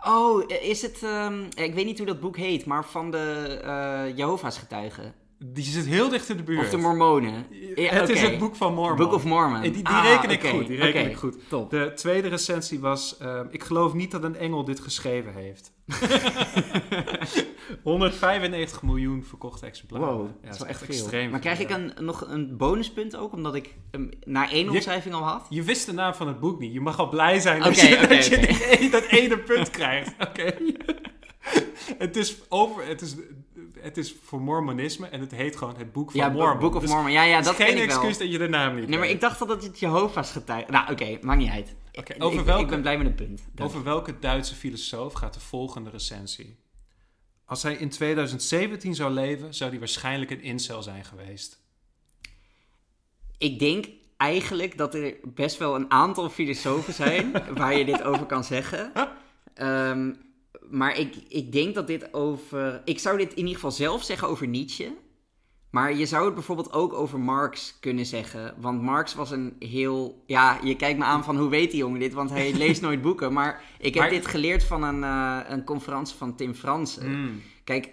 Oh, 0.06 0.44
is 0.48 0.81
het... 0.81 1.04
ehm, 1.04 1.44
ik 1.44 1.74
weet 1.74 1.86
niet 1.86 1.98
hoe 1.98 2.08
dat 2.08 2.20
boek 2.20 2.38
heet, 2.38 2.66
maar 2.66 2.86
van 2.86 3.12
de 3.12 3.60
eh 3.64 4.18
Jehovah's 4.18 4.58
getuigen. 4.58 5.16
Die 5.46 5.64
zit 5.64 5.86
heel 5.86 6.10
dicht 6.10 6.30
in 6.30 6.38
de 6.38 6.44
buurt. 6.44 6.60
Of 6.60 6.70
de 6.70 6.78
Mormonen. 6.78 7.46
Ja, 7.76 7.90
het 7.94 8.10
is 8.10 8.22
het 8.22 8.38
boek 8.38 8.56
van 8.56 8.74
Mormon. 8.74 8.98
Book 8.98 9.14
of 9.14 9.24
Mormon. 9.26 9.62
Die, 9.62 9.72
die 9.72 9.86
Ah, 9.88 10.04
reken 10.04 10.30
ik 10.30 10.44
oké, 10.44 10.50
goed. 10.50 10.68
Die 10.68 10.78
reken 10.78 11.10
ik 11.10 11.16
goed. 11.16 11.38
Top. 11.50 11.70
De 11.70 11.92
tweede 11.96 12.28
recensie 12.28 12.80
was... 12.80 13.18
eh, 13.18 13.40
ik 13.50 13.64
geloof 13.64 13.94
niet 13.94 14.12
dat 14.12 14.24
een 14.24 14.36
engel 14.36 14.64
dit 14.64 14.80
geschreven 14.80 15.34
heeft. 15.34 15.72
195 17.84 18.82
miljoen 18.84 19.24
verkochte 19.24 19.66
exemplaren. 19.66 20.08
Wow, 20.08 20.26
Ja, 20.28 20.46
dat 20.46 20.54
is 20.54 20.60
wel 20.60 20.68
echt 20.68 20.80
veel. 20.80 20.88
extreem. 20.96 21.30
maar 21.30 21.40
krijg 21.40 21.60
ik 21.60 21.70
een, 21.70 21.92
nog 22.00 22.28
een 22.28 22.58
bonuspunt 22.58 23.16
ook, 23.16 23.34
omdat 23.34 23.56
ik 23.56 23.76
hem 23.92 24.10
na 24.26 24.52
één 24.52 24.70
omschrijving 24.70 25.14
al 25.16 25.24
had? 25.24 25.46
Je 25.50 25.64
wist 25.64 25.86
de 25.86 25.94
naam 25.94 26.14
van 26.14 26.28
het 26.28 26.40
boek 26.40 26.60
niet. 26.60 26.74
Je 26.74 26.82
mag 26.82 27.00
al 27.00 27.10
blij 27.10 27.40
zijn 27.40 27.62
dat 27.62 27.76
je, 27.80 28.76
die 28.80 28.90
dat 28.90 29.04
ene 29.06 29.38
punt 29.40 29.70
krijgt. 29.70 30.14
Oké. 30.28 30.54
het, 31.98 32.16
is 32.16 32.38
over, 32.50 32.88
het, 32.88 33.02
is, 33.02 33.16
het 33.81 33.98
is 33.98 34.16
voor 34.24 34.42
mormonisme 34.42 35.08
en 35.08 35.20
het 35.20 35.31
heet 35.31 35.56
gewoon 35.56 35.76
het 35.78 35.92
boek 35.92 36.12
van 36.12 36.20
Ja, 36.20 36.30
Mormon. 36.30 36.60
Book 36.60 36.76
of 36.76 36.81
Dus 36.81 36.90
Mormon. 36.92 37.12
Ja, 37.12 37.24
ja, 37.24 37.36
het 37.36 37.46
dat 37.46 37.60
is 37.60 37.66
geen 37.66 37.78
excuus 37.78 38.18
dat 38.18 38.31
je 38.31 38.38
de 38.38 38.48
naam 38.48 38.76
niet 38.76 38.88
Nee, 38.88 39.00
maar 39.00 39.08
ik 39.10 39.22
dacht 39.22 39.42
al 39.42 39.48
dat 39.48 39.64
het 39.64 39.80
Jehovah's 39.80 40.31
getuigen... 40.31 40.72
Nou, 40.74 40.92
oké, 40.92 41.18
maakt 41.22 41.40
niet 41.40 41.50
uit. 41.52 41.76
Oké, 41.94 42.14
Ik- 42.14 42.24
over 42.24 42.40
ik, 42.40 42.46
welke- 42.46 42.62
ik 42.64 42.68
ben 42.70 42.81
blij 42.81 42.98
met 42.98 43.08
een 43.08 43.16
punt. 43.16 43.42
Dank. 43.54 43.70
Over 43.70 43.84
welke 43.84 44.20
Duitse 44.20 44.56
filosoof 44.56 45.14
gaat 45.14 45.34
de 45.34 45.40
volgende 45.40 45.90
recensie? 45.90 46.58
Als 47.46 47.64
hij 47.64 47.74
in 47.76 47.90
2017 47.90 48.96
zou 48.96 49.12
leven, 49.12 49.54
zou 49.54 49.70
hij 49.70 49.80
waarschijnlijk 49.80 50.31
een 50.31 50.42
incel 50.42 50.81
zijn 50.84 51.06
geweest. 51.06 51.60
Ik 53.38 53.60
denk 53.60 53.86
eigenlijk 54.18 54.78
dat 54.78 54.94
er 54.96 55.16
best 55.24 55.58
wel 55.58 55.76
een 55.76 55.92
aantal 55.92 56.30
filosofen 56.30 56.94
zijn 56.94 57.31
waar 57.58 57.78
je 57.78 57.86
dit 57.86 58.04
over 58.04 58.26
kan 58.26 58.44
zeggen. 58.44 58.92
Ehm, 59.54 60.14
maar 60.69 60.98
ik, 60.98 61.16
ik 61.27 61.51
denk 61.51 61.75
dat 61.75 61.88
dit 61.88 62.13
over. 62.13 62.81
Ik 62.86 63.00
zou 63.00 63.18
dit 63.18 63.31
in 63.31 63.38
ieder 63.38 63.54
geval 63.54 63.71
zelf 63.71 64.04
zeggen 64.04 64.27
over 64.27 64.48
Nietzsche. 64.48 64.92
Maar 65.71 65.95
je 65.95 66.06
zou 66.06 66.25
het 66.25 66.33
bijvoorbeeld 66.33 66.74
ook 66.74 66.94
over 66.94 67.19
Marx 67.19 67.77
kunnen 67.80 68.06
zeggen. 68.06 68.56
Want 68.60 68.81
Marx 68.81 69.16
was 69.16 69.31
een 69.31 69.56
heel. 69.60 70.24
Ja, 70.25 70.60
je 70.63 70.75
kijkt 70.75 71.00
me 71.00 71.06
aan 71.06 71.24
van 71.24 71.38
hoe 71.38 71.50
weet 71.50 71.71
die 71.71 71.80
jongen 71.80 72.00
dit? 72.00 72.13
Want 72.13 72.30
hij 72.30 72.54
leest 72.63 72.81
nooit 72.81 73.01
boeken. 73.01 73.33
Maar 73.33 73.63
ik 73.80 73.94
heb 73.94 74.04
Maar- 74.04 74.12
dit 74.12 74.27
geleerd 74.27 74.63
van 74.63 74.83
een, 74.83 75.04
eh, 75.04 75.39
een 75.50 75.63
conferentie 75.63 76.16
van 76.18 76.36
Tim 76.36 76.54
Fransen. 76.54 77.06
Hmm. 77.12 77.42
Kijk, 77.63 77.89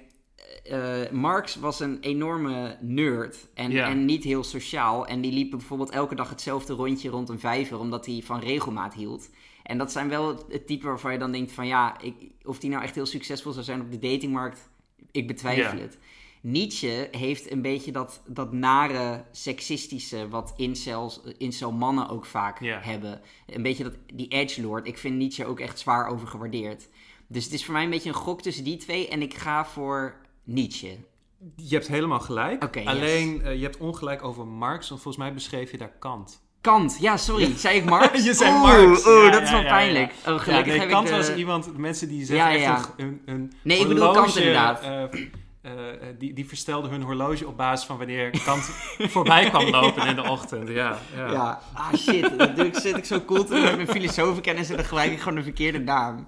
eh, 0.64 1.10
Marx 1.12 1.56
was 1.56 1.80
een 1.80 1.98
enorme 2.00 2.76
nerd 2.80 3.48
en, 3.54 3.72
en 3.76 4.04
niet 4.04 4.24
heel 4.24 4.44
sociaal. 4.44 5.06
En 5.06 5.20
die 5.20 5.32
liep 5.32 5.50
bijvoorbeeld 5.50 5.90
elke 5.90 6.14
dag 6.14 6.28
hetzelfde 6.28 6.72
rondje 6.72 7.08
rond 7.10 7.28
een 7.28 7.40
vijver, 7.40 7.78
omdat 7.78 8.06
hij 8.06 8.22
van 8.24 8.40
regelmaat 8.40 8.94
hield. 8.94 9.28
En 9.66 9.78
dat 9.78 9.92
zijn 9.92 10.08
wel 10.08 10.44
het, 10.48 10.66
type 10.66 10.86
waarvan 10.86 11.12
je 11.12 11.18
dan 11.18 11.32
denkt 11.32 11.52
van 11.52 11.66
ja, 11.66 12.00
ik, 12.00 12.14
of 12.44 12.58
die 12.58 12.70
nou 12.70 12.82
echt 12.82 12.94
heel 12.94 13.06
succesvol 13.06 13.52
zou 13.52 13.64
zijn 13.64 13.80
op 13.80 13.90
de 13.90 13.98
datingmarkt, 13.98 14.70
ik 15.10 15.26
betwijfel 15.26 15.76
Ja. 15.76 15.82
het. 15.82 15.98
Nietzsche 16.40 17.08
heeft 17.10 17.50
een 17.50 17.62
beetje 17.62 17.92
dat, 17.92 18.22
dat 18.26 18.52
nare, 18.52 19.24
seksistische, 19.30 20.28
wat 20.28 20.54
incels, 20.56 21.20
incel 21.38 21.72
mannen 21.72 22.08
ook 22.08 22.26
vaak 22.26 22.58
hebben. 22.60 23.20
Een 23.46 23.62
beetje 23.62 23.82
dat, 23.84 23.94
die 24.14 24.28
edgelord. 24.28 24.86
Ik 24.86 24.98
vind 24.98 25.16
Nietzsche 25.16 25.44
ook 25.44 25.60
echt 25.60 25.78
zwaar 25.78 26.08
overgewaardeerd. 26.08 26.88
Dus 27.28 27.44
het 27.44 27.52
is 27.52 27.64
voor 27.64 27.74
mij 27.74 27.84
een 27.84 27.90
beetje 27.90 28.08
een 28.08 28.14
gok 28.14 28.42
tussen 28.42 28.64
die 28.64 28.76
twee. 28.76 29.08
En 29.08 29.22
ik 29.22 29.34
ga 29.34 29.64
voor 29.64 30.16
Nietzsche. 30.44 30.96
Je 31.56 31.74
hebt 31.74 31.88
helemaal 31.88 32.20
gelijk. 32.20 32.74
Yes. 32.74 32.86
Alleen, 32.86 33.42
eh, 33.42 33.54
je 33.54 33.62
hebt 33.62 33.78
ongelijk 33.78 34.24
over 34.24 34.46
Marx, 34.46 34.88
want 34.88 35.00
volgens 35.00 35.24
mij 35.24 35.34
beschreef 35.34 35.70
je 35.70 35.78
daar 35.78 35.96
Kant. 35.98 36.45
Kant. 36.66 36.96
Ja, 37.00 37.16
sorry. 37.16 37.56
Zei 37.56 37.76
ik 37.78 37.84
Marx? 37.84 38.24
Je 38.24 38.34
zei 38.34 38.50
Oeh, 38.52 38.62
Marx. 38.62 39.06
Oeh, 39.06 39.24
Ja, 39.24 39.30
dat 39.30 39.42
is 39.42 39.50
wel 39.50 39.62
pijnlijk. 39.62 40.12
Oh, 40.26 40.38
gelukkig 40.38 40.66
nee, 40.66 40.78
heb 40.78 40.88
Kant 40.88 41.08
ik 41.08 41.14
was 41.14 41.34
iemand, 41.34 41.76
mensen 41.76 42.08
die 42.08 42.24
zeggen 42.24 42.46
Ja, 42.46 42.54
echt 42.54 42.62
ja. 42.62 43.04
een, 43.04 43.22
een, 43.26 43.52
Nee, 43.62 43.78
ik 43.80 43.88
bedoel 43.88 44.12
Kant 44.12 44.36
inderdaad. 44.36 44.82
eh, 44.82 45.02
eh, 45.02 45.08
eh, 45.62 46.16
die, 46.18 46.32
die 46.32 46.46
verstelden 46.48 46.90
hun 46.90 47.02
horloge 47.02 47.46
op 47.46 47.56
basis 47.56 47.86
van 47.86 47.98
wanneer 47.98 48.42
Kant 48.44 48.62
voorbij 49.14 49.48
kwam 49.48 49.70
lopen 49.70 50.06
in 50.06 50.14
de 50.14 50.22
ochtend. 50.22 50.68
Ja, 50.68 50.98
ja. 51.16 51.32
Ja, 51.32 51.60
ah 51.74 51.94
shit. 51.94 52.38
Dat 52.38 52.56
doe 52.56 52.66
ik, 52.66 52.76
zit 52.76 52.96
ik 52.96 53.04
zo 53.04 53.20
cool 53.20 53.44
te 53.44 53.54
doen 53.54 53.62
met 53.62 53.76
mijn 53.76 53.88
filosofenkennis 53.88 54.70
en 54.70 54.76
dan 54.76 54.84
gelijk 54.84 55.12
ik 55.12 55.18
gewoon 55.18 55.34
de 55.34 55.42
verkeerde 55.42 55.78
naam. 55.78 56.26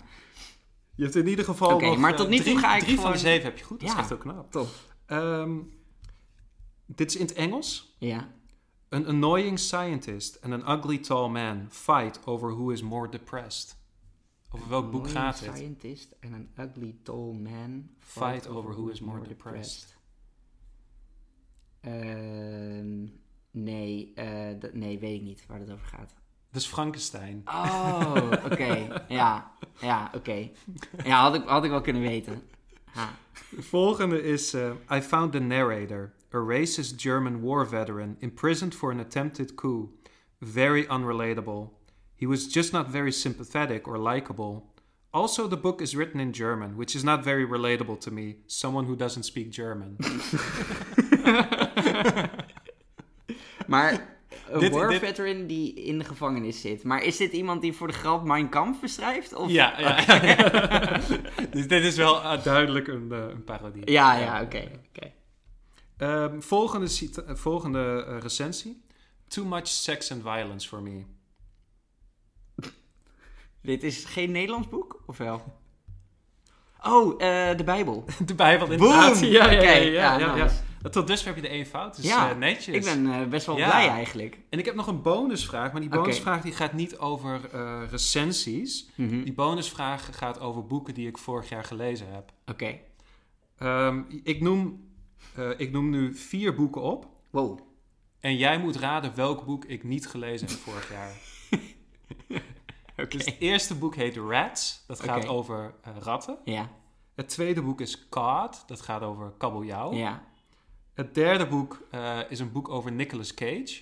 Je 0.94 1.02
hebt 1.02 1.17
in 1.17 1.29
ieder 1.29 1.44
geval 1.44 1.75
Oké, 1.75 1.84
nog, 1.87 1.96
maar 1.99 2.11
eh, 2.11 2.17
tot 2.17 2.29
nu 2.29 2.37
toe 2.37 2.44
drie, 2.44 2.58
ga 2.58 2.76
ik 2.76 2.82
drie 2.82 3.00
van 3.00 3.12
de 3.12 3.19
zeven 3.19 3.44
heb 3.44 3.58
je 3.58 3.64
goed. 3.64 3.81
Dat 3.81 3.88
is 3.91 3.94
echt 3.96 4.08
heel 4.08 4.19
knap. 4.19 4.50
Top. 4.52 4.69
Ehm, 5.06 5.50
dit 6.87 7.11
is 7.11 7.17
in 7.17 7.26
het 7.26 7.34
Engels. 7.34 7.94
Ja. 7.99 8.29
An 8.90 9.06
annoying 9.06 9.58
scientist 9.58 10.38
and 10.42 10.52
an 10.54 10.62
ugly 10.66 10.98
tall 10.98 11.28
man 11.28 11.66
fight 11.70 12.18
over 12.26 12.50
who 12.50 12.70
is 12.72 12.82
more 12.82 13.08
depressed. 13.10 13.76
Over 14.50 14.68
welk 14.68 14.90
boek 14.90 15.06
Annoying 15.06 15.16
gaat 15.18 15.40
het? 15.40 15.56
scientist 15.56 16.14
and 16.24 16.34
an 16.34 16.48
ugly 16.58 16.94
tall 17.02 17.32
man 17.34 17.88
Fight 17.98 18.46
over 18.48 18.72
who 18.72 18.88
is 18.90 19.00
more 19.00 19.20
depressed. 19.28 19.96
Ehm, 21.80 23.06
nee, 23.50 24.12
eh, 24.14 24.60
dat- 24.60 24.74
nee, 24.74 24.98
weet 24.98 25.14
ik 25.16 25.22
niet 25.22 25.44
waar 25.46 25.58
het 25.60 25.70
over 25.70 25.86
gaat. 25.86 26.14
Dus 26.50 26.66
Frankenstein. 26.66 27.42
Oh, 27.44 28.16
oké. 28.44 28.88
Ja, 29.08 29.52
ja, 29.80 30.10
oké. 30.14 30.48
Ja, 31.04 31.20
had 31.22 31.34
ik, 31.34 31.44
had 31.46 31.64
ik 31.64 31.70
wel 31.70 31.80
kunnen 31.80 32.02
weten. 32.02 32.42
Ha. 32.84 33.10
De 33.50 33.62
volgende 33.62 34.22
is 34.22 34.54
uh, 34.54 34.70
I 34.92 35.00
found 35.00 35.32
the 35.32 35.38
narrator, 35.38 36.12
a 36.32 36.37
racist 36.37 36.97
German 36.97 37.41
war 37.43 37.65
veteran, 37.65 38.17
imprisoned 38.20 38.75
for 38.75 38.91
an 38.91 39.01
attempted 39.01 39.56
coup. 39.56 39.91
Very 40.41 40.85
unrelatable. 40.87 41.70
He 42.17 42.27
was 42.27 42.47
just 42.55 42.73
not 42.73 42.89
very 42.91 43.13
sympathetic 43.13 43.87
or 43.89 43.99
likable. 43.99 44.63
Also, 45.11 45.49
the 45.49 45.56
book 45.56 45.81
is 45.81 45.94
written 45.94 46.20
in 46.20 46.32
German, 46.32 46.77
which 46.77 46.94
is 46.94 47.03
not 47.03 47.25
very 47.25 47.47
relatable 47.47 47.99
to 48.01 48.11
me, 48.11 48.37
someone 48.47 48.85
who 48.87 48.94
doesn't 48.97 49.25
speak 49.25 49.51
German. 49.51 49.97
Maar 53.67 54.17
een 54.51 54.61
Dit- 54.61 54.73
war 54.73 54.89
dit- 54.89 54.99
veteran 54.99 55.47
die 55.47 55.75
in 55.75 55.99
de 55.99 56.05
gevangenis 56.05 56.61
zit. 56.61 56.85
Maar 56.85 57.03
is 57.03 57.17
dit 57.17 57.32
iemand 57.32 57.61
die 57.63 57.73
voor 57.73 57.87
de 57.87 57.93
grap 57.93 58.25
Mein 58.25 58.49
Kampf 58.49 58.81
beschrijft? 58.81 59.35
Of... 59.35 59.51
ja, 59.51 59.75
ja. 59.81 60.05
dus 61.51 61.69
dit 61.69 61.82
is 61.85 61.97
wel 61.97 62.17
uh, 62.17 62.43
duidelijk 62.44 62.89
een, 62.89 63.08
uh, 63.13 63.19
een 63.19 63.44
parodie. 63.44 63.91
Ja, 63.91 64.19
ja, 64.19 64.43
oké. 64.43 64.69
oké. 64.97 65.13
Um, 65.98 66.43
volgende 66.43 66.86
cita- 66.88 67.36
volgende 67.36 68.06
uh, 68.08 68.20
recensie. 68.20 68.82
Too 69.28 69.44
much 69.44 69.67
sex 69.67 70.12
and 70.12 70.22
violence 70.22 70.69
for 70.69 70.82
me. 70.82 71.05
Dit 73.62 73.82
is 73.82 74.05
geen 74.05 74.31
Nederlands 74.31 74.69
boek, 74.69 75.02
of 75.06 75.17
wel? 75.19 75.56
Oh, 76.84 77.12
uh, 77.12 77.17
de 77.56 77.64
Bijbel. 77.64 78.05
De 78.26 78.34
Bijbel, 78.34 78.70
inderdaad. 78.70 79.20
Boom! 79.20 79.31
Ja, 79.31 79.50
ja, 79.50 79.58
Oké, 79.58 79.70
ja. 79.72 79.78
ja, 79.78 80.19
ja, 80.19 80.36
ja, 80.36 80.44
nice. 80.44 80.56
Tot 80.90 81.06
dusver 81.06 81.26
heb 81.26 81.36
je 81.36 81.43
de 81.43 81.48
één 81.48 81.67
fout, 81.67 81.96
dus 81.96 82.05
Ja, 82.05 82.31
uh, 82.31 82.36
netjes. 82.36 82.74
Ik 82.74 82.84
ben 82.84 83.06
uh, 83.06 83.26
best 83.26 83.46
wel 83.46 83.56
Ja. 83.56 83.69
blij 83.69 83.88
eigenlijk. 83.88 84.38
En 84.50 84.58
ik 84.58 84.64
heb 84.64 84.74
nog 84.74 84.86
een 84.86 85.02
bonusvraag, 85.02 85.72
maar 85.72 85.81
die 85.81 85.90
bonusvraag 85.90 86.43
die 86.43 86.52
gaat 86.52 86.72
niet 86.72 86.98
over 86.98 87.40
uh, 87.55 87.82
recensies. 87.90 88.88
Mhm. 88.94 89.22
Die 89.22 89.32
bonusvraag 89.32 90.08
gaat 90.17 90.40
over 90.40 90.67
boeken 90.67 90.94
die 90.94 91.08
ik 91.08 91.19
vorig 91.19 91.48
jaar 91.48 91.64
gelezen 91.64 92.06
heb. 92.12 92.32
Oké. 92.46 92.78
Um, 93.62 94.06
ik 94.22 94.40
noem 94.40 94.87
Eh, 95.34 95.51
ik 95.56 95.70
noem 95.72 95.91
nu 95.91 96.15
vier 96.15 96.55
boeken 96.55 96.82
op. 96.82 97.06
Wow. 97.31 97.58
En 98.20 98.37
jij 98.37 98.58
moet 98.58 98.77
raden 98.77 99.15
welk 99.15 99.44
boek 99.44 99.65
ik 99.65 99.84
niet 99.84 100.06
gelezen 100.06 100.48
heb 100.48 100.56
vorig 100.56 100.91
jaar. 100.91 101.13
Dus 103.08 103.25
het 103.25 103.37
eerste 103.39 103.75
boek 103.75 103.94
heet 103.94 104.17
Rats. 104.17 104.84
Dat 104.87 105.01
gaat 105.01 105.27
over 105.27 105.75
eh, 105.82 105.93
ratten. 106.01 106.39
Ja, 106.44 106.70
Het 107.15 107.29
tweede 107.29 107.63
boek 107.63 107.81
is 107.81 108.08
Cod. 108.08 108.63
Dat 108.67 108.81
gaat 108.81 109.03
over 109.03 109.32
kabeljauw. 109.39 109.93
ja. 109.93 110.27
Het 110.94 111.15
derde 111.15 111.46
boek 111.46 111.87
eh, 111.91 112.19
is 112.29 112.39
een 112.39 112.53
boek 112.53 112.69
over 112.69 112.93
Nicolas 112.93 113.34
Cage. 113.34 113.81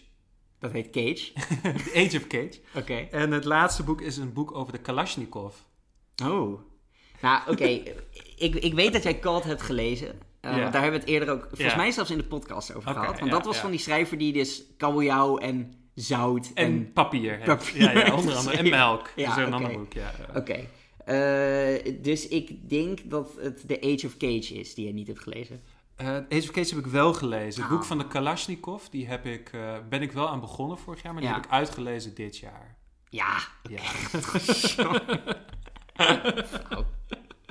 Dat 0.59 0.73
heet 0.73 0.90
Cage. 0.90 1.33
The 1.85 1.93
Age 2.07 2.16
of 2.16 2.26
Cage. 2.26 2.61
Oké. 2.75 2.95
En 2.95 3.31
het 3.31 3.45
laatste 3.45 3.83
boek 3.83 4.00
is 4.00 4.16
een 4.16 4.33
boek 4.33 4.55
over 4.55 4.73
de 4.73 4.78
Kalashnikov. 4.78 5.55
Oh. 6.23 6.61
Nou, 7.21 7.50
oké. 7.50 7.64
ik, 8.37 8.55
ik 8.55 8.75
weet 8.75 8.93
dat 8.93 9.02
jij 9.02 9.19
Cult 9.19 9.45
hebt 9.45 9.62
gelezen. 9.62 10.19
Eh, 10.47 10.61
want 10.61 10.73
Daar 10.73 10.83
hebben 10.83 11.00
we 11.00 11.07
het 11.07 11.15
eerder 11.15 11.31
ook, 11.35 11.47
volgens 11.53 11.76
mij 11.76 11.91
zelfs 11.91 12.11
in 12.11 12.17
de 12.19 12.25
podcast 12.25 12.75
over 12.75 12.93
gehad. 12.93 13.19
Want 13.19 13.31
dat 13.31 13.45
was 13.45 13.57
van 13.59 13.71
die 13.71 13.81
schrijver 13.81 14.19
die 14.19 14.33
dus 14.33 14.62
kabeljauw 14.76 15.38
en 15.38 15.73
zout 15.95 16.50
en... 16.55 16.65
En 16.65 16.93
papier. 16.93 17.33
heeft. 17.33 17.45
Papier 17.45 17.83
Ja, 17.83 18.07
ja, 18.07 18.15
onder 18.15 18.35
andere. 18.35 18.57
En 18.57 18.69
melk. 18.69 19.11
Ja, 19.17 19.29
dat 19.29 19.37
is 19.38 19.43
een 19.43 19.55
oké. 19.55 19.65
ander 19.65 19.79
boek, 19.79 19.93
ja. 19.93 20.12
Oké. 20.35 20.67
Eh, 21.05 21.93
dus 22.03 22.29
ik 22.29 22.69
denk 22.69 23.11
dat 23.11 23.33
het 23.41 23.69
The 23.69 23.81
Age 23.81 24.07
of 24.07 24.17
Cage 24.17 24.55
is 24.55 24.75
die 24.75 24.87
je 24.87 24.93
niet 24.93 25.07
hebt 25.07 25.21
gelezen. 25.21 25.61
Eh, 25.97 26.07
Age 26.09 26.25
of 26.43 26.50
Cage 26.50 26.75
heb 26.75 26.85
ik 26.85 26.91
wel 26.91 27.12
gelezen. 27.15 27.62
Het 27.62 27.71
Ah. 27.71 27.76
boek 27.76 27.85
van 27.85 27.99
de 27.99 28.07
Kalashnikov, 28.07 28.85
die 28.91 29.07
heb 29.07 29.26
ik, 29.26 29.50
ben 29.88 30.03
ik 30.03 30.12
wel 30.12 30.29
aan 30.29 30.41
begonnen 30.41 30.79
vorig 30.79 31.03
jaar, 31.03 31.12
maar 31.12 31.23
die 31.23 31.31
Ja. 31.31 31.37
heb 31.37 31.45
ik 31.47 31.50
uitgelezen 31.50 32.15
dit 32.15 32.37
jaar. 32.38 32.76
Ja. 33.09 33.38
Ja. 33.62 33.81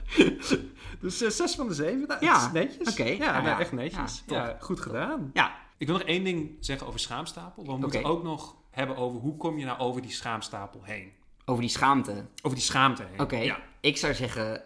Dus 1.06 1.22
uh, 1.22 1.30
zes 1.30 1.56
van 1.56 1.68
de 1.68 1.74
zeven, 1.74 2.08
nou, 2.08 2.26
Ja, 2.26 2.34
dat 2.34 2.42
is 2.46 2.52
netjes. 2.52 2.90
oké. 2.92 3.04
Ja, 3.04 3.18
Nou 3.18 3.32
nou, 3.32 3.46
ja. 3.46 3.60
echt 3.60 3.72
netjes. 3.72 4.24
Ja, 4.28 4.36
Ja, 4.48 4.58
goed 4.60 4.80
gedaan. 4.80 5.30
Ja. 5.34 5.56
Ik 5.78 5.88
wil 5.88 5.98
nog 5.98 6.08
één 6.08 6.24
ding 6.24 6.52
zeggen 6.60 6.88
over 6.88 7.00
schaamstapel. 7.00 7.66
We 7.66 7.78
moeten 7.78 8.00
Oké. 8.00 8.08
ook 8.10 8.24
nog 8.24 8.56
hebben 8.72 8.98
over 8.98 9.20
hoe 9.20 9.38
kom 9.38 9.58
je 9.60 9.66
nou 9.66 9.80
over 9.80 10.02
die 10.02 10.12
schaamstapel 10.12 10.80
heen. 10.84 11.12
Over 11.46 11.62
die 11.62 11.70
schaamte. 11.72 12.26
Over 12.42 12.58
die 12.58 12.68
schaamte 12.68 13.04
heen. 13.12 13.20
Oké. 13.20 13.36
Ja. 13.38 13.58
Ik 13.80 13.98
zou 13.98 14.14
zeggen, 14.14 14.62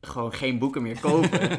gewoon 0.00 0.32
geen 0.32 0.58
boeken 0.58 0.82
meer 0.82 1.00
kopen. 1.00 1.58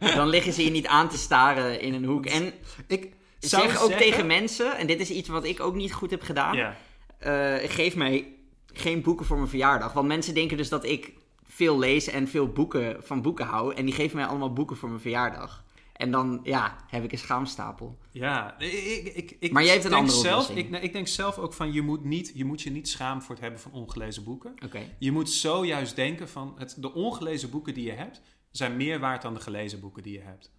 Dan 0.16 0.28
liggen 0.28 0.52
ze 0.52 0.64
je 0.64 0.70
niet 0.70 0.86
aan 0.86 1.08
te 1.08 1.18
staren 1.18 1.80
in 1.80 1.94
een 1.94 2.04
hoek. 2.04 2.26
En 2.26 2.52
Ik 2.86 3.12
zou 3.38 3.62
zeg 3.62 3.82
ook 3.82 3.88
zeggen- 3.90 4.06
tegen 4.10 4.26
mensen, 4.26 4.76
en 4.78 4.86
dit 4.86 5.00
is 5.00 5.10
iets 5.10 5.28
wat 5.28 5.44
ik 5.44 5.60
ook 5.60 5.74
niet 5.74 5.92
goed 5.92 6.10
heb 6.10 6.22
gedaan. 6.22 6.56
Ja. 6.56 6.76
eh, 7.18 7.70
geef 7.70 7.96
mij 7.96 8.26
geen 8.72 9.02
boeken 9.02 9.26
voor 9.26 9.36
mijn 9.36 9.48
verjaardag. 9.48 9.92
Want 9.92 10.06
mensen 10.08 10.34
denken 10.34 10.56
dus 10.56 10.68
dat 10.68 10.84
ik 10.84 11.12
veel 11.54 11.78
lees 11.78 12.06
en 12.08 12.28
veel 12.28 12.48
boeken 12.48 13.04
van 13.04 13.22
boeken 13.22 13.46
hou. 13.46 13.74
En 13.74 13.84
die 13.84 13.94
geven 13.94 14.16
mij 14.16 14.26
allemaal 14.26 14.52
boeken 14.52 14.76
voor 14.76 14.88
mijn 14.88 15.00
verjaardag. 15.00 15.64
En 15.92 16.10
dan, 16.10 16.40
ja, 16.42 16.76
heb 16.86 17.04
ik 17.04 17.12
een 17.12 17.18
schaamstapel. 17.18 17.98
Ja, 18.10 18.58
ik, 18.58 19.14
ik, 19.14 19.36
ik, 19.38 19.52
Maar 19.52 19.62
jij 19.62 19.72
hebt 19.72 19.84
een 19.84 19.90
denk 19.90 20.02
andere 20.02 20.20
zelf, 20.20 20.50
ik, 20.50 20.70
ik 20.70 20.92
denk 20.92 21.08
zelf 21.08 21.38
ook 21.38 21.52
van, 21.52 21.72
je 21.72 21.82
moet, 21.82 22.04
niet, 22.04 22.32
je 22.34 22.44
moet 22.44 22.62
je 22.62 22.70
niet 22.70 22.88
schamen 22.88 23.22
voor 23.22 23.34
het 23.34 23.44
hebben 23.44 23.60
van 23.60 23.72
ongelezen 23.72 24.24
boeken. 24.24 24.54
Oké. 24.64 24.80
Je 24.98 25.12
moet 25.12 25.30
zo 25.30 25.64
juist 25.64 25.96
denken 25.96 26.28
van, 26.28 26.54
het, 26.56 26.76
de 26.78 26.94
ongelezen 26.94 27.50
boeken 27.50 27.74
die 27.74 27.84
je 27.84 27.92
hebt, 27.92 28.20
zijn 28.50 28.76
meer 28.76 29.00
waard 29.00 29.22
dan 29.22 29.34
de 29.34 29.40
gelezen 29.40 29.80
boeken 29.80 30.02
die 30.02 30.12
je 30.12 30.20
hebt. 30.20 30.50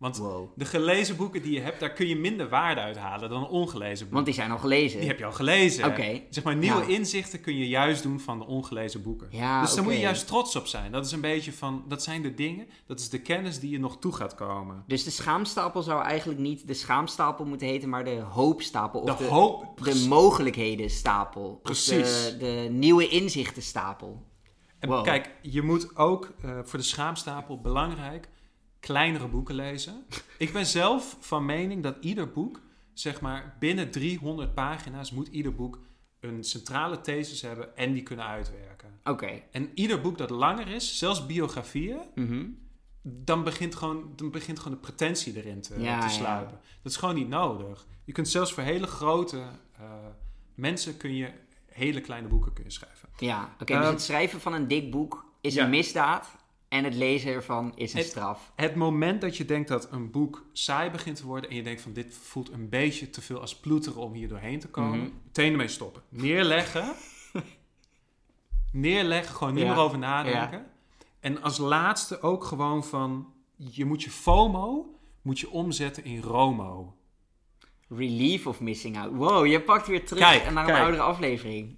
Want 0.00 0.16
Wow. 0.18 0.48
de 0.56 0.64
gelezen 0.64 1.16
boeken 1.16 1.42
die 1.42 1.52
je 1.52 1.60
hebt, 1.60 1.80
daar 1.80 1.92
kun 1.92 2.06
je 2.06 2.16
minder 2.16 2.48
waarde 2.48 2.80
uit 2.80 2.96
halen 2.96 3.28
dan 3.30 3.42
een 3.42 3.48
ongelezen 3.48 4.04
boek. 4.06 4.14
Want 4.14 4.24
die 4.26 4.34
zijn 4.34 4.50
al 4.50 4.58
gelezen. 4.58 4.98
Die 4.98 5.08
heb 5.08 5.18
je 5.18 5.24
al 5.24 5.32
gelezen. 5.32 5.84
Oké. 5.84 6.20
Zeg 6.30 6.44
maar, 6.44 6.56
nieuwe 6.56 6.80
Ja. 6.80 6.86
inzichten 6.96 7.40
kun 7.40 7.56
je 7.56 7.68
juist 7.68 8.02
doen 8.02 8.20
van 8.20 8.38
de 8.38 8.44
ongelezen 8.46 9.02
boeken. 9.02 9.28
Ja, 9.30 9.60
dus 9.62 9.74
daar 9.74 9.84
moet 9.84 9.92
je 9.92 9.98
juist 9.98 10.26
trots 10.26 10.56
op 10.56 10.66
zijn. 10.66 10.92
Dat 10.92 11.06
is 11.06 11.12
een 11.12 11.20
beetje 11.20 11.52
van, 11.52 11.84
dat 11.88 12.02
zijn 12.02 12.22
de 12.22 12.34
dingen, 12.34 12.66
dat 12.86 13.00
is 13.00 13.08
de 13.08 13.20
kennis 13.20 13.58
die 13.60 13.70
je 13.70 13.78
nog 13.78 13.98
toe 13.98 14.12
gaat 14.12 14.34
komen. 14.34 14.84
Dus 14.86 15.04
de 15.04 15.10
schaamstapel 15.10 15.82
zou 15.82 16.02
eigenlijk 16.02 16.40
niet 16.40 16.66
de 16.66 16.74
schaamstapel 16.74 17.44
moeten 17.44 17.66
heten, 17.66 17.88
maar 17.88 18.04
de 18.04 18.20
hoopstapel. 18.20 19.00
Of 19.00 19.16
De 19.16 19.24
de, 19.24 19.30
hoop- 19.30 19.84
de 19.84 20.06
mogelijkhedenstapel. 20.08 21.60
Precies. 21.62 22.24
de, 22.30 22.36
de 22.38 22.68
nieuwe 22.70 23.08
inzichtenstapel. 23.08 24.22
En 24.78 24.88
Wow. 24.88 25.04
kijk, 25.04 25.30
je 25.42 25.62
moet 25.62 25.96
ook 25.96 26.30
eh, 26.42 26.58
voor 26.62 26.78
de 26.78 26.84
schaamstapel 26.84 27.60
belangrijk 27.60 28.28
kleinere 28.80 29.28
boeken 29.28 29.54
lezen. 29.54 30.04
Ik 30.38 30.52
ben 30.52 30.66
zelf 30.66 31.16
van 31.20 31.44
mening 31.44 31.82
dat 31.82 31.96
ieder 32.00 32.30
boek, 32.32 32.60
zeg 32.92 33.20
maar 33.20 33.56
binnen 33.58 33.90
300 33.90 34.54
pagina's, 34.54 35.10
moet 35.10 35.28
ieder 35.28 35.54
boek 35.54 35.78
een 36.20 36.44
centrale 36.44 37.00
thesis 37.00 37.42
hebben 37.42 37.76
en 37.76 37.92
die 37.92 38.02
kunnen 38.02 38.26
uitwerken. 38.26 39.00
Oké. 39.04 39.42
En 39.50 39.70
ieder 39.74 40.00
boek 40.00 40.18
dat 40.18 40.30
langer 40.30 40.68
is, 40.68 40.98
zelfs 40.98 41.26
biografieën, 41.26 42.00
Mhm. 42.14 42.46
dan 43.02 43.44
begint 43.44 43.74
gewoon, 43.74 44.12
dan 44.16 44.30
begint 44.30 44.58
gewoon 44.58 44.74
de 44.74 44.80
pretentie 44.80 45.36
erin 45.36 45.60
te, 45.60 45.80
Ja, 45.80 45.98
te 46.00 46.06
ja. 46.06 46.08
sluipen. 46.12 46.60
Dat 46.82 46.92
is 46.92 46.98
gewoon 46.98 47.14
niet 47.14 47.28
nodig. 47.28 47.86
Je 48.04 48.12
kunt 48.12 48.28
zelfs 48.28 48.52
voor 48.52 48.62
hele 48.62 48.86
grote 48.86 49.42
eh, 49.78 49.82
mensen 50.54 50.96
kun 50.96 51.14
je 51.14 51.30
hele 51.66 52.00
kleine 52.00 52.28
boeken 52.28 52.52
kun 52.52 52.64
je 52.64 52.70
schrijven. 52.70 53.08
Ja, 53.18 53.54
oké. 53.54 53.64
dus 53.74 53.82
Ehm, 53.82 53.92
het 53.92 54.02
schrijven 54.02 54.40
van 54.40 54.52
een 54.52 54.68
dik 54.68 54.90
boek 54.90 55.24
is 55.40 55.54
ja. 55.54 55.64
een 55.64 55.70
misdaad. 55.70 56.36
En 56.70 56.84
het 56.84 56.94
lezen 56.94 57.32
ervan 57.32 57.72
is 57.76 57.92
een 57.92 57.98
Het- 57.98 58.08
straf. 58.08 58.52
Het 58.56 58.74
moment 58.74 59.20
dat 59.20 59.36
je 59.36 59.44
denkt 59.44 59.68
dat 59.68 59.92
een 59.92 60.10
boek 60.10 60.44
saai 60.52 60.90
begint 60.90 61.16
te 61.16 61.26
worden 61.26 61.50
en 61.50 61.56
je 61.56 61.62
denkt 61.62 61.80
van 61.80 61.92
dit 61.92 62.14
voelt 62.14 62.52
een 62.52 62.68
beetje 62.68 63.10
te 63.10 63.20
veel 63.20 63.40
als 63.40 63.56
ploeteren 63.56 64.00
om 64.02 64.12
hier 64.12 64.28
doorheen 64.28 64.58
te 64.58 64.68
komen, 64.68 65.12
meteen 65.24 65.50
ermee 65.50 65.68
stoppen. 65.68 66.02
Neerleggen. 66.08 66.92
Neerleggen, 68.72 69.34
gewoon 69.34 69.54
niet 69.54 69.62
Ja. 69.64 69.68
meer 69.74 69.82
over 69.82 69.98
nadenken. 69.98 70.66
En 71.20 71.42
als 71.42 71.58
laatste 71.58 72.20
ook 72.22 72.44
gewoon 72.44 72.84
van 72.84 73.32
je 73.56 73.84
moet 73.84 74.02
je 74.02 74.10
FOMO 74.10 74.94
moet 75.22 75.38
je 75.38 75.50
omzetten 75.50 76.04
in 76.04 76.20
ROMO. 76.22 76.94
Relief 77.88 78.46
of 78.46 78.60
missing 78.60 78.98
out. 78.98 79.12
Wow, 79.14 79.46
je 79.46 79.60
pakt 79.60 79.86
weer 79.86 80.06
terug 80.06 80.22
Kijk, 80.22 80.50
naar 80.50 80.62
een 80.62 80.70
kijk. 80.72 80.82
oudere 80.82 81.02
aflevering. 81.02 81.76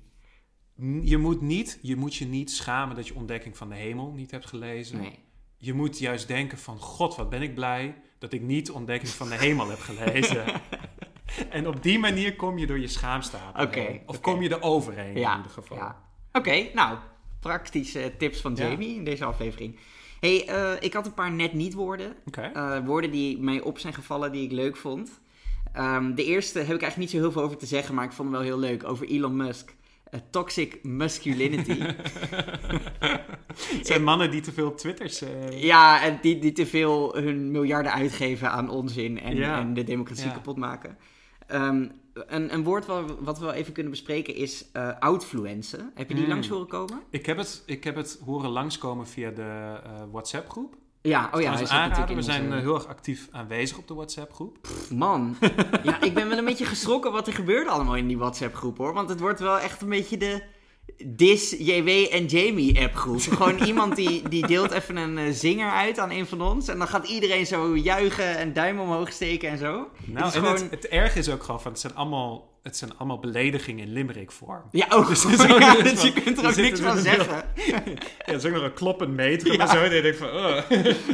Je 1.02 1.18
moet, 1.18 1.40
niet, 1.40 1.78
je 1.82 1.96
moet 1.96 2.14
je 2.14 2.26
niet 2.26 2.50
schamen 2.50 2.96
dat 2.96 3.06
je 3.08 3.14
Ontdekking 3.14 3.56
van 3.56 3.68
de 3.68 3.74
Hemel 3.74 4.12
niet 4.12 4.30
hebt 4.30 4.46
gelezen. 4.46 4.98
Nee. 5.00 5.18
Je 5.56 5.72
moet 5.72 5.98
juist 5.98 6.28
denken 6.28 6.58
van, 6.58 6.78
god, 6.78 7.16
wat 7.16 7.30
ben 7.30 7.42
ik 7.42 7.54
blij 7.54 7.94
dat 8.18 8.32
ik 8.32 8.40
niet 8.42 8.70
Ontdekking 8.70 9.10
van 9.10 9.28
de 9.28 9.34
Hemel 9.34 9.68
heb 9.68 9.78
gelezen. 9.80 10.44
en 11.50 11.66
op 11.66 11.82
die 11.82 11.98
manier 11.98 12.36
kom 12.36 12.58
je 12.58 12.66
door 12.66 12.78
je 12.78 12.88
schaamstapel 12.88 13.68
heen. 13.70 14.00
Of 14.06 14.20
kom 14.20 14.42
je 14.42 14.48
er 14.48 14.62
overheen 14.62 15.18
Ja, 15.18 15.30
in 15.30 15.36
ieder 15.36 15.52
geval. 15.52 15.76
ja. 15.76 16.02
Oké, 16.32 16.68
nou, 16.74 16.98
praktische 17.40 18.12
tips 18.18 18.40
van 18.40 18.56
Ja. 18.56 18.68
Jamie 18.68 18.94
in 18.96 19.04
deze 19.04 19.24
aflevering. 19.24 19.78
hey, 20.20 20.48
eh, 20.48 20.72
ik 20.80 20.92
had 20.92 21.06
een 21.06 21.14
paar 21.14 21.32
net 21.32 21.52
niet 21.52 21.74
woorden. 21.74 22.16
Eh, 22.30 22.78
woorden 22.84 23.10
die 23.10 23.38
mij 23.38 23.60
op 23.60 23.78
zijn 23.78 23.94
gevallen 23.94 24.32
die 24.32 24.44
ik 24.44 24.52
leuk 24.52 24.76
vond. 24.76 25.20
Ehm, 25.72 26.14
de 26.14 26.24
eerste 26.24 26.58
heb 26.58 26.74
ik 26.74 26.82
eigenlijk 26.82 26.96
niet 26.96 27.10
zo 27.10 27.16
heel 27.16 27.32
veel 27.32 27.42
over 27.42 27.56
te 27.56 27.66
zeggen, 27.66 27.94
maar 27.94 28.04
ik 28.04 28.12
vond 28.12 28.28
hem 28.28 28.38
wel 28.38 28.46
heel 28.46 28.58
leuk. 28.58 28.84
Over 28.84 29.06
Elon 29.06 29.36
Musk. 29.36 29.74
Toxic 30.30 30.78
masculinity. 30.84 31.78
Het 33.76 33.86
zijn 33.86 34.02
mannen 34.04 34.30
die 34.30 34.40
te 34.40 34.52
veel 34.52 34.74
twitters... 34.74 35.22
eh, 35.22 35.62
ja, 35.62 36.02
en 36.02 36.18
die, 36.22 36.38
die 36.38 36.52
te 36.52 36.66
veel 36.66 37.16
hun 37.16 37.50
miljarden 37.50 37.92
uitgeven 37.92 38.50
aan 38.50 38.70
onzin 38.70 39.20
en, 39.20 39.36
Ja. 39.36 39.58
en 39.60 39.74
de 39.74 39.84
democratie 39.84 40.26
Ja. 40.26 40.32
kapot 40.32 40.56
maken. 40.56 40.96
Ehm, 41.46 41.86
een, 42.14 42.54
een 42.54 42.64
woord 42.64 42.86
wat, 42.86 43.14
wat 43.20 43.38
we 43.38 43.44
wel 43.44 43.54
even 43.54 43.72
kunnen 43.72 43.92
bespreken 43.92 44.34
is 44.34 44.64
uh, 44.76 44.98
outfluencen. 44.98 45.90
Heb 45.94 46.08
je 46.08 46.14
die 46.14 46.24
Mm. 46.24 46.30
langs 46.30 46.48
horen 46.48 46.66
komen? 46.66 47.00
Ik, 47.10 47.26
heb 47.26 47.36
het, 47.36 47.62
ik 47.66 47.84
heb 47.84 47.96
het 47.96 48.20
horen 48.24 48.50
langskomen 48.50 49.06
via 49.06 49.30
de 49.30 49.80
eh, 49.84 49.90
WhatsApp-groep. 50.10 50.76
Ja, 51.02 51.30
oh 51.34 51.40
ja, 51.40 51.54
hij 51.54 51.68
aanraden. 51.68 52.08
in 52.08 52.16
We 52.16 52.22
zijn 52.22 52.52
eh, 52.52 52.58
heel 52.58 52.74
erg 52.74 52.86
actief 52.86 53.28
aanwezig 53.30 53.78
op 53.78 53.88
de 53.88 53.94
WhatsApp-groep. 53.94 54.58
Man, 54.90 55.36
ja, 55.82 56.00
ik 56.00 56.14
ben 56.14 56.28
wel 56.28 56.38
een 56.38 56.44
beetje 56.44 56.64
geschrokken 56.64 57.12
wat 57.12 57.26
er 57.26 57.32
gebeurde 57.32 57.70
allemaal 57.70 57.96
in 57.96 58.06
die 58.06 58.18
WhatsApp-groep 58.18 58.78
hoor. 58.78 58.92
Want 58.92 59.08
het 59.08 59.20
wordt 59.20 59.40
wel 59.40 59.58
echt 59.58 59.82
een 59.82 59.88
beetje 59.88 60.16
de 60.16 60.42
Dis, 61.06 61.50
JW 61.58 61.88
en 62.10 62.26
Jamie 62.26 62.80
appgroep. 62.80 63.20
Gewoon 63.20 63.58
iemand 63.70 63.96
die, 63.96 64.28
die 64.28 64.46
deelt 64.46 64.70
even 64.70 64.96
een 64.96 65.18
eh, 65.18 65.24
zinger 65.32 65.70
uit 65.70 65.98
aan 65.98 66.10
een 66.10 66.26
van 66.26 66.40
ons. 66.42 66.68
En 66.68 66.78
dan 66.78 66.88
gaat 66.88 67.08
iedereen 67.08 67.46
zo 67.46 67.76
juichen 67.76 68.36
en 68.36 68.52
duim 68.52 68.80
omhoog 68.80 69.12
steken 69.12 69.48
en 69.48 69.58
zo. 69.58 69.88
Nou, 70.04 70.26
is 70.26 70.34
en 70.34 70.40
gewoon- 70.40 70.54
het, 70.54 70.70
het 70.70 70.86
erg 70.88 71.16
is 71.16 71.28
ook 71.28 71.42
gewoon 71.42 71.60
van, 71.60 71.70
het 71.72 71.80
zijn 71.80 71.94
allemaal, 71.94 72.50
het 72.62 72.76
zijn 72.76 72.96
allemaal 72.96 73.18
beledigingen 73.18 73.86
in 73.86 73.92
limerick-vorm. 73.92 74.62
Ja, 74.70 74.86
ook. 74.96 75.08
Dus 75.08 75.24
ook 75.24 75.60
ja, 75.60 75.76
een 75.78 75.84
dus 75.84 76.02
je 76.02 76.12
kunt 76.12 76.38
er 76.42 76.48
ook 76.48 76.56
niks 76.56 76.80
van 76.80 76.98
zeggen. 76.98 77.44
Ja, 77.66 77.82
dat 78.26 78.34
is 78.36 78.44
ook 78.44 78.52
nog 78.54 78.62
een 78.62 78.74
kloppend 78.74 79.14
meter 79.14 79.52
Ja. 79.52 79.58
en 79.58 79.68
zo. 79.68 79.82
En 79.82 79.94
je 79.94 80.02
denkt 80.02 80.18
van, 80.18 80.28
oh. 80.28 80.58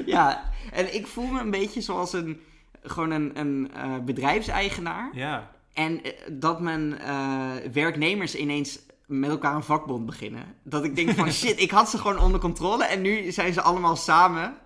Ja, 0.06 0.52
en 0.72 0.94
ik 0.94 1.06
voel 1.06 1.26
me 1.26 1.40
een 1.40 1.50
beetje 1.50 1.80
zoals 1.80 2.12
een, 2.12 2.40
gewoon 2.82 3.10
een, 3.10 3.30
een 3.38 3.70
eh, 3.74 3.98
bedrijfseigenaar. 4.04 5.10
Ja, 5.12 5.50
En 5.72 6.02
eh, 6.02 6.12
dat 6.32 6.60
mijn 6.60 6.98
werknemers 7.72 8.34
ineens 8.34 8.78
met 9.08 9.30
elkaar 9.30 9.54
een 9.54 9.62
vakbond 9.62 10.06
beginnen. 10.06 10.54
Dat 10.62 10.84
ik 10.84 10.96
denk 10.96 11.10
van 11.10 11.32
shit, 11.42 11.60
ik 11.60 11.70
had 11.70 11.90
ze 11.90 11.98
gewoon 11.98 12.18
onder 12.18 12.40
controle 12.40 12.84
en 12.84 13.00
nu 13.00 13.32
zijn 13.32 13.52
ze 13.52 13.62
allemaal 13.62 13.96
samen. 13.96 14.56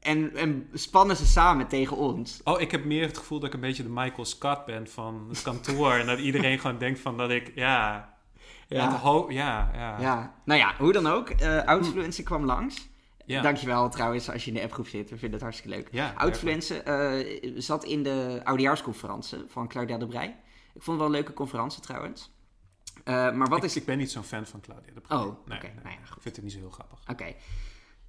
En, 0.00 0.36
en 0.36 0.68
spannen 0.72 1.16
ze 1.16 1.26
samen 1.26 1.68
tegen 1.68 1.96
ons. 1.96 2.40
Oh, 2.44 2.60
ik 2.60 2.70
heb 2.70 2.84
meer 2.84 3.06
het 3.06 3.18
gevoel 3.18 3.38
dat 3.38 3.48
ik 3.48 3.54
een 3.54 3.60
beetje 3.60 3.82
de 3.82 3.88
Michael 3.88 4.24
Scott 4.24 4.64
ben 4.64 4.88
van 4.88 5.26
het 5.28 5.42
kantoor. 5.42 5.92
en 5.92 6.06
dat 6.06 6.18
iedereen 6.18 6.58
gewoon 6.58 6.78
denkt 6.78 7.00
van 7.00 7.16
dat 7.16 7.30
ik, 7.30 7.52
ja... 7.54 8.10
Ja, 8.68 9.00
Ja. 9.28 9.70
ja, 9.74 10.00
ja. 10.00 10.34
Nou 10.44 10.60
ja, 10.60 10.74
hoe 10.78 10.92
dan 10.92 11.06
ook. 11.06 11.42
Outfluencer 11.64 12.24
kwam 12.24 12.44
langs. 12.44 12.88
Ja. 13.26 13.42
Dankjewel 13.42 13.88
trouwens 13.88 14.30
als 14.30 14.44
je 14.44 14.50
in 14.50 14.56
de 14.56 14.62
appgroep 14.62 14.86
zit. 14.86 15.10
We 15.10 15.16
vinden 15.16 15.32
het 15.32 15.42
hartstikke 15.42 15.76
leuk. 15.76 15.88
Ja, 15.90 16.12
Outfluencer 16.16 16.82
eh, 16.82 17.52
zat 17.56 17.84
in 17.84 18.02
de 18.02 18.40
oudejaarsconferentie 18.44 19.44
van 19.48 19.68
Claudia 19.68 19.98
de 19.98 20.06
Brij. 20.06 20.36
Ik 20.74 20.82
vond 20.82 20.86
het 20.86 20.96
wel 20.96 21.06
een 21.06 21.12
leuke 21.12 21.32
conferentie 21.32 21.82
trouwens. 21.82 22.30
Eh, 23.04 23.32
maar 23.32 23.48
wat 23.48 23.58
ik, 23.58 23.64
is... 23.64 23.76
ik 23.76 23.84
ben 23.84 23.98
niet 23.98 24.10
zo'n 24.10 24.22
fan 24.22 24.46
van 24.46 24.60
Claudia 24.60 24.92
de 24.94 25.00
Brij. 25.00 25.18
Oh, 25.18 25.46
Nee, 25.46 25.58
Nou 25.58 25.70
ja, 25.94 26.04
goed. 26.06 26.16
Ik 26.16 26.22
vind 26.22 26.36
het 26.36 26.44
niet 26.44 26.52
zo 26.52 26.58
heel 26.58 26.70
grappig. 26.70 26.98
Oké. 27.10 27.34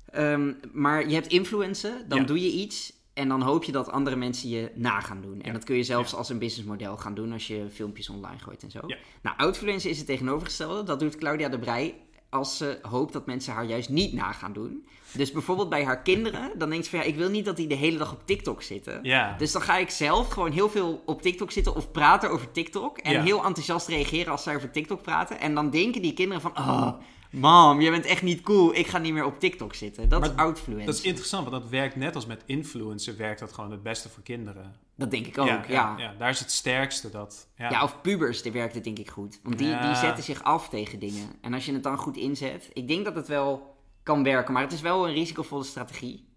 Ehm, 0.06 0.54
maar 0.72 1.08
je 1.08 1.14
hebt 1.14 1.28
influencen, 1.28 2.06
dan 2.10 2.20
Ja. 2.20 2.26
doe 2.26 2.42
je 2.42 2.52
iets 2.52 2.94
en 3.14 3.28
dan 3.28 3.42
hoop 3.42 3.64
je 3.64 3.72
dat 3.72 3.90
andere 3.92 4.16
mensen 4.16 4.50
je 4.50 4.72
na 4.76 5.00
gaan 5.00 5.22
doen. 5.22 5.42
En 5.42 5.46
Ja. 5.48 5.52
dat 5.54 5.64
kun 5.64 5.76
je 5.76 5.84
zelfs 5.84 6.14
als 6.16 6.30
een 6.30 6.40
businessmodel 6.40 6.98
gaan 6.98 7.14
doen 7.14 7.32
als 7.32 7.48
je 7.48 7.66
filmpjes 7.72 8.10
online 8.10 8.40
gooit 8.40 8.64
en 8.64 8.72
zo. 8.72 8.80
Nou, 9.22 9.38
outfluencer 9.38 9.90
is 9.90 9.98
het 9.98 10.08
tegenovergestelde. 10.08 10.84
Dat 10.84 11.00
doet 11.00 11.16
Claudia 11.16 11.50
de 11.50 11.60
Brij 11.60 11.96
als 12.34 12.58
ze 12.58 12.80
hoopt 12.82 13.14
dat 13.14 13.26
mensen 13.26 13.54
haar 13.54 13.66
juist 13.66 13.90
niet 13.90 14.14
na 14.14 14.32
gaan 14.32 14.54
doen. 14.54 14.86
Dus 15.14 15.32
bijvoorbeeld 15.32 15.70
bij 15.70 15.84
haar 15.86 16.02
kinderen, 16.02 16.52
dan 16.58 16.70
denkt 16.70 16.86
ze 16.86 16.92
van 16.92 17.00
ja, 17.00 17.06
ik 17.06 17.16
wil 17.16 17.30
niet 17.30 17.46
dat 17.46 17.56
die 17.58 17.68
de 17.68 17.76
hele 17.76 17.98
dag 17.98 18.12
op 18.12 18.22
TikTok 18.26 18.62
zitten. 18.62 19.00
Ja, 19.04 19.36
Dus 19.38 19.52
dan 19.52 19.62
ga 19.62 19.78
ik 19.78 19.90
zelf 19.90 20.30
gewoon 20.30 20.52
heel 20.52 20.70
veel 20.70 21.04
op 21.06 21.22
TikTok 21.22 21.52
zitten 21.52 21.76
of 21.76 21.92
praten 21.92 22.30
over 22.32 22.52
TikTok. 22.52 22.98
En 22.98 23.12
Ja. 23.12 23.22
heel 23.24 23.46
enthousiast 23.46 23.88
reageren 23.88 24.32
als 24.32 24.44
zij 24.44 24.56
over 24.56 24.72
TikTok 24.72 25.02
praten. 25.02 25.40
En 25.40 25.56
dan 25.56 25.70
denken 25.70 26.02
die 26.02 26.14
kinderen 26.14 26.42
van, 26.42 26.58
oh, 26.58 26.88
mam, 27.34 27.82
je 27.82 27.90
bent 27.92 28.06
echt 28.06 28.22
niet 28.22 28.42
cool. 28.42 28.76
Ik 28.76 28.88
ga 28.88 28.98
niet 28.98 29.14
meer 29.14 29.26
op 29.26 29.40
TikTok 29.40 29.74
zitten. 29.74 30.10
Dat 30.10 30.20
Maar 30.20 30.30
is 30.30 30.36
outfluencer. 30.36 30.86
dat 30.86 30.96
is 30.96 31.02
interessant, 31.02 31.50
want 31.50 31.62
dat 31.62 31.72
werkt 31.72 31.96
net 31.96 32.16
als 32.16 32.26
met 32.26 32.44
influencer, 32.46 33.18
werkt 33.18 33.40
dat 33.40 33.54
gewoon 33.54 33.72
het 33.72 33.84
beste 33.84 34.10
voor 34.10 34.24
kinderen. 34.24 34.76
Dat 34.96 35.12
denk 35.12 35.26
ik 35.26 35.38
ook, 35.38 35.48
ja. 35.48 35.64
ja, 35.68 35.96
Ja, 35.98 36.14
daar 36.18 36.30
is 36.30 36.40
het 36.40 36.52
sterkste 36.52 37.10
dat. 37.10 37.48
Ja, 37.58 37.84
of 37.84 38.02
pubers, 38.02 38.42
die 38.42 38.52
werkt 38.52 38.74
het 38.76 38.84
denk 38.84 39.00
ik 39.00 39.10
goed. 39.10 39.40
Want 39.44 39.58
die, 39.58 39.68
die 39.68 39.76
Ja. 39.76 39.96
zetten 39.96 40.24
zich 40.24 40.44
af 40.44 40.70
tegen 40.70 41.00
dingen. 41.00 41.30
En 41.42 41.54
als 41.54 41.66
je 41.66 41.74
het 41.74 41.84
dan 41.84 41.98
goed 41.98 42.18
inzet, 42.18 42.70
ik 42.74 42.88
denk 42.88 43.06
dat 43.06 43.16
het 43.16 43.28
wel 43.28 43.76
kan 44.04 44.24
werken. 44.24 44.54
Maar 44.54 44.64
het 44.64 44.72
is 44.74 44.82
wel 44.82 45.08
een 45.08 45.14
risicovolle 45.14 45.64
strategie. 45.64 46.28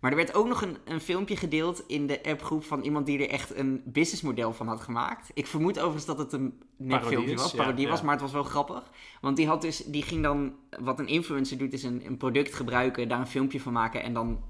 Maar 0.00 0.10
er 0.10 0.16
werd 0.16 0.34
ook 0.34 0.48
nog 0.48 0.62
een, 0.62 0.76
een 0.84 1.00
filmpje 1.00 1.36
gedeeld 1.36 1.84
in 1.86 2.06
de 2.06 2.22
appgroep 2.22 2.64
van 2.64 2.82
iemand 2.82 3.06
die 3.06 3.18
er 3.18 3.28
echt 3.28 3.56
een 3.56 3.82
businessmodel 3.84 4.52
van 4.52 4.68
had 4.68 4.80
gemaakt. 4.80 5.30
Ik 5.34 5.46
vermoed 5.46 5.78
overigens 5.78 6.04
dat 6.04 6.18
het 6.18 6.32
een 6.32 6.62
nep 6.76 6.88
Parodie 6.88 7.08
filmpje 7.08 7.34
is, 7.34 7.40
was, 7.40 7.52
ja, 7.52 7.56
parodie 7.56 7.88
was, 7.88 7.98
ja. 7.98 8.04
maar 8.04 8.14
het 8.14 8.22
was 8.22 8.32
wel 8.32 8.42
grappig. 8.42 8.90
Want 9.20 9.36
die, 9.36 9.46
had 9.46 9.62
dus, 9.62 9.84
die 9.84 10.02
ging 10.02 10.22
dan, 10.22 10.54
wat 10.80 10.98
een 10.98 11.06
influencer 11.06 11.58
doet, 11.58 11.72
is 11.72 11.82
een, 11.82 12.06
een 12.06 12.16
product 12.16 12.54
gebruiken, 12.54 13.08
daar 13.08 13.20
een 13.20 13.26
filmpje 13.26 13.60
van 13.60 13.72
maken 13.72 14.02
en 14.02 14.14
dan 14.14 14.42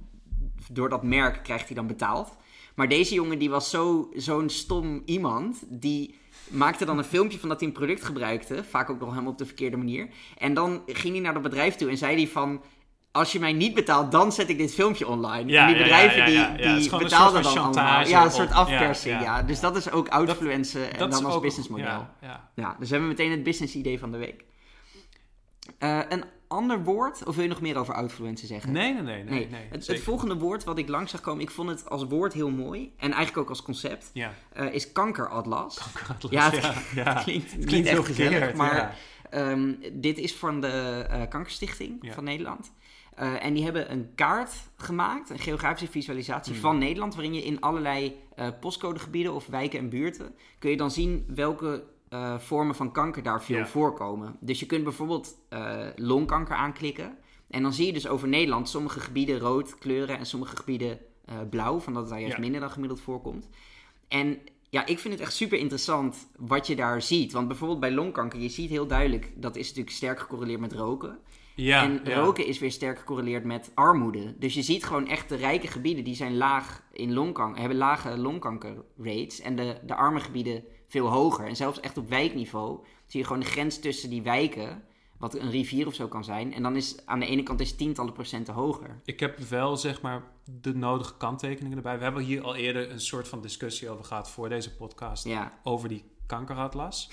door 0.72 0.88
dat 0.88 1.02
merk 1.02 1.42
krijgt 1.42 1.66
hij 1.66 1.76
dan 1.76 1.86
betaald. 1.86 2.36
Maar 2.74 2.88
deze 2.88 3.14
jongen 3.14 3.38
die 3.38 3.50
was 3.50 3.70
zo, 3.70 4.10
zo'n 4.14 4.48
stom 4.48 5.02
iemand, 5.04 5.62
die 5.68 6.14
maakte 6.50 6.84
dan 6.84 6.98
een 6.98 7.04
filmpje 7.04 7.38
van 7.38 7.48
dat 7.48 7.58
hij 7.58 7.68
een 7.68 7.74
product 7.74 8.04
gebruikte, 8.04 8.64
vaak 8.64 8.90
ook 8.90 9.00
nog 9.00 9.10
helemaal 9.10 9.32
op 9.32 9.38
de 9.38 9.46
verkeerde 9.46 9.76
manier. 9.76 10.08
En 10.38 10.54
dan 10.54 10.82
ging 10.86 11.14
hij 11.14 11.22
naar 11.22 11.34
dat 11.34 11.42
bedrijf 11.42 11.74
toe 11.74 11.90
en 11.90 11.96
zei 11.96 12.16
hij 12.16 12.28
van... 12.28 12.62
Als 13.12 13.32
je 13.32 13.38
mij 13.38 13.52
niet 13.52 13.74
betaalt, 13.74 14.12
dan 14.12 14.32
zet 14.32 14.48
ik 14.48 14.58
dit 14.58 14.74
filmpje 14.74 15.08
online. 15.08 15.50
Ja, 15.50 15.60
en 15.66 15.72
die 15.74 15.82
bedrijven 15.82 16.32
ja, 16.32 16.54
ja, 16.56 16.74
die, 16.74 16.88
die 16.88 16.98
betaalden 16.98 17.42
dan 17.42 17.52
allemaal. 17.52 17.72
chantage 17.72 18.08
Ja, 18.10 18.24
een 18.24 18.30
soort 18.30 18.52
afpersing, 18.52 19.14
ja, 19.14 19.20
ja. 19.22 19.36
ja. 19.38 19.42
Dus 19.42 19.60
dat 19.60 19.76
is 19.76 19.90
ook 19.90 20.08
outfluencen 20.08 20.92
en 20.92 20.98
dat 20.98 21.10
dan 21.10 21.24
als 21.24 21.40
businessmodel. 21.40 21.84
Ja, 21.86 22.14
ja. 22.20 22.50
Ja, 22.54 22.76
dus 22.78 22.88
we 22.88 22.94
hebben 22.94 23.08
meteen 23.08 23.30
het 23.30 23.42
business 23.42 23.74
idee 23.74 23.98
van 23.98 24.12
de 24.12 24.18
week. 24.18 24.44
Eh, 25.78 26.00
een 26.08 26.24
ander 26.48 26.84
woord, 26.84 27.24
of 27.24 27.34
wil 27.34 27.42
je 27.44 27.48
nog 27.50 27.60
meer 27.60 27.76
over 27.78 27.94
outfluencen 27.94 28.46
zeggen? 28.46 28.72
Nee, 28.72 28.92
nee, 28.92 29.02
nee. 29.02 29.24
nee, 29.24 29.48
Nee, 29.48 29.48
nee, 29.48 29.68
het, 29.70 30.00
volgende 30.02 30.34
woord 30.36 30.64
wat 30.64 30.78
ik 30.78 30.88
langs 30.88 31.10
zag 31.10 31.20
komen, 31.20 31.42
ik 31.42 31.50
vond 31.50 31.68
het 31.68 31.90
als 31.90 32.04
woord 32.04 32.32
heel 32.32 32.50
mooi. 32.50 32.92
En 32.96 33.08
eigenlijk 33.12 33.36
ook 33.36 33.48
als 33.48 33.62
concept, 33.62 34.10
Ja, 34.12 34.32
eh, 34.52 34.72
is 34.74 34.92
kankeratlas. 34.92 35.78
Atlas, 36.08 36.30
Ja, 36.32 36.50
het- 36.50 36.62
ja, 36.62 36.72
ja. 37.04 37.14
Het 37.14 37.22
klinkt, 37.24 37.52
Het 37.52 37.86
echt 37.86 38.06
gezellig, 38.06 38.54
maar 38.54 38.96
ehm, 39.30 39.74
dit 39.92 40.18
is 40.18 40.34
van 40.34 40.60
de 40.60 41.06
eh, 41.10 41.22
Kankerstichting 41.28 41.98
Ja. 42.00 42.12
van 42.12 42.24
Nederland. 42.24 42.72
Eh, 43.20 43.44
en 43.44 43.54
die 43.54 43.64
hebben 43.64 43.92
een 43.92 44.10
kaart 44.14 44.52
gemaakt, 44.76 45.30
een 45.30 45.38
geografische 45.38 45.92
visualisatie 45.92 46.52
Hmm. 46.52 46.60
van 46.60 46.78
Nederland, 46.78 47.14
waarin 47.14 47.34
je 47.34 47.42
in 47.44 47.60
allerlei 47.60 48.16
eh, 48.34 48.48
postcodegebieden 48.60 49.34
of 49.34 49.46
wijken 49.46 49.78
en 49.78 49.88
buurten 49.88 50.34
kun 50.58 50.70
je 50.70 50.76
dan 50.76 50.90
zien 50.90 51.24
welke 51.34 51.84
eh, 52.08 52.38
vormen 52.38 52.74
van 52.74 52.92
kanker 52.92 53.22
daar 53.22 53.42
veel 53.42 53.66
voorkomen. 53.66 54.36
Dus 54.40 54.60
je 54.60 54.66
kunt 54.66 54.84
bijvoorbeeld 54.84 55.36
longkanker 55.96 56.56
aanklikken. 56.56 57.16
En 57.50 57.62
dan 57.62 57.72
zie 57.72 57.86
je 57.86 57.92
dus 57.92 58.08
over 58.08 58.28
Nederland 58.28 58.68
sommige 58.68 59.00
gebieden 59.00 59.38
rood 59.38 59.78
kleuren 59.78 60.18
en 60.18 60.26
sommige 60.26 60.56
gebieden 60.56 60.98
blauw, 61.50 61.80
van 61.80 61.92
dat 61.92 62.02
het 62.02 62.10
daar 62.10 62.20
juist 62.20 62.38
minder 62.38 62.60
dan 62.60 62.70
gemiddeld 62.70 63.00
voorkomt. 63.00 63.48
En 64.08 64.38
ja, 64.68 64.86
ik 64.86 64.98
vind 64.98 65.14
het 65.14 65.22
echt 65.22 65.34
super 65.34 65.58
interessant 65.58 66.28
wat 66.36 66.66
je 66.66 66.76
daar 66.76 67.02
ziet. 67.02 67.32
Want 67.32 67.48
bijvoorbeeld 67.48 67.80
bij 67.80 67.92
longkanker, 67.92 68.40
je 68.40 68.48
ziet 68.48 68.70
heel 68.70 68.86
duidelijk, 68.86 69.32
dat 69.36 69.56
is 69.56 69.66
natuurlijk 69.66 69.96
sterk 69.96 70.20
gecorreleerd 70.20 70.60
met 70.60 70.72
roken. 70.72 71.18
Ja, 71.62 71.82
en 71.82 72.00
ja. 72.04 72.20
roken 72.20 72.46
is 72.46 72.58
weer 72.58 72.72
sterk 72.72 72.98
gecorreleerd 72.98 73.44
met 73.44 73.70
armoede. 73.74 74.34
Dus 74.38 74.54
je 74.54 74.62
ziet 74.62 74.84
gewoon 74.84 75.08
echt 75.08 75.28
de 75.28 75.36
rijke 75.36 75.66
gebieden, 75.66 76.04
die 76.04 76.14
zijn 76.14 76.36
laag 76.36 76.82
in 76.92 77.12
longkanker, 77.12 77.60
hebben 77.60 77.78
lage 77.78 78.18
longkankerrates. 78.18 79.40
En 79.40 79.56
de, 79.56 79.78
de 79.86 79.94
arme 79.94 80.20
gebieden 80.20 80.64
veel 80.88 81.06
hoger. 81.06 81.46
En 81.46 81.56
zelfs 81.56 81.80
echt 81.80 81.98
op 81.98 82.08
wijkniveau 82.08 82.84
zie 83.06 83.20
je 83.20 83.26
gewoon 83.26 83.42
de 83.42 83.48
grens 83.48 83.78
tussen 83.78 84.10
die 84.10 84.22
wijken, 84.22 84.82
wat 85.18 85.34
een 85.34 85.50
rivier 85.50 85.86
of 85.86 85.94
zo 85.94 86.08
kan 86.08 86.24
zijn. 86.24 86.54
En 86.54 86.62
dan 86.62 86.76
is 86.76 87.06
aan 87.06 87.20
de 87.20 87.26
ene 87.26 87.42
kant 87.42 87.60
is 87.60 87.76
tientallen 87.76 88.12
procenten 88.12 88.54
hoger. 88.54 89.00
Ik 89.04 89.20
heb 89.20 89.38
wel 89.38 89.76
zeg 89.76 90.02
maar 90.02 90.22
de 90.44 90.74
nodige 90.74 91.16
kanttekeningen 91.16 91.76
erbij. 91.76 91.98
We 91.98 92.04
hebben 92.04 92.22
hier 92.22 92.42
al 92.42 92.54
eerder 92.54 92.90
een 92.90 93.00
soort 93.00 93.28
van 93.28 93.42
discussie 93.42 93.90
over 93.90 94.04
gehad 94.04 94.30
voor 94.30 94.48
deze 94.48 94.74
podcast. 94.76 95.24
Ja, 95.24 95.58
Over 95.62 95.88
die 95.88 96.04
kankeratlas. 96.26 97.10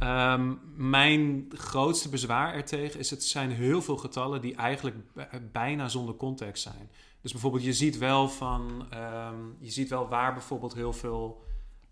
Ehm, 0.00 0.54
mijn 0.76 1.46
grootste 1.54 2.08
bezwaar 2.08 2.54
ertegen 2.54 3.00
is: 3.00 3.10
het 3.10 3.24
zijn 3.24 3.50
heel 3.50 3.82
veel 3.82 3.96
getallen 3.96 4.40
die 4.40 4.54
eigenlijk 4.54 4.96
bijna 5.52 5.88
zonder 5.88 6.14
context 6.14 6.62
zijn. 6.62 6.90
Dus 7.20 7.32
bijvoorbeeld, 7.32 7.64
je 7.64 7.72
ziet 7.72 7.98
wel 7.98 8.28
van, 8.28 8.86
ehm, 8.90 9.38
je 9.58 9.70
ziet 9.70 9.88
wel 9.88 10.08
waar 10.08 10.32
bijvoorbeeld 10.32 10.74
heel 10.74 10.92
veel 10.92 11.48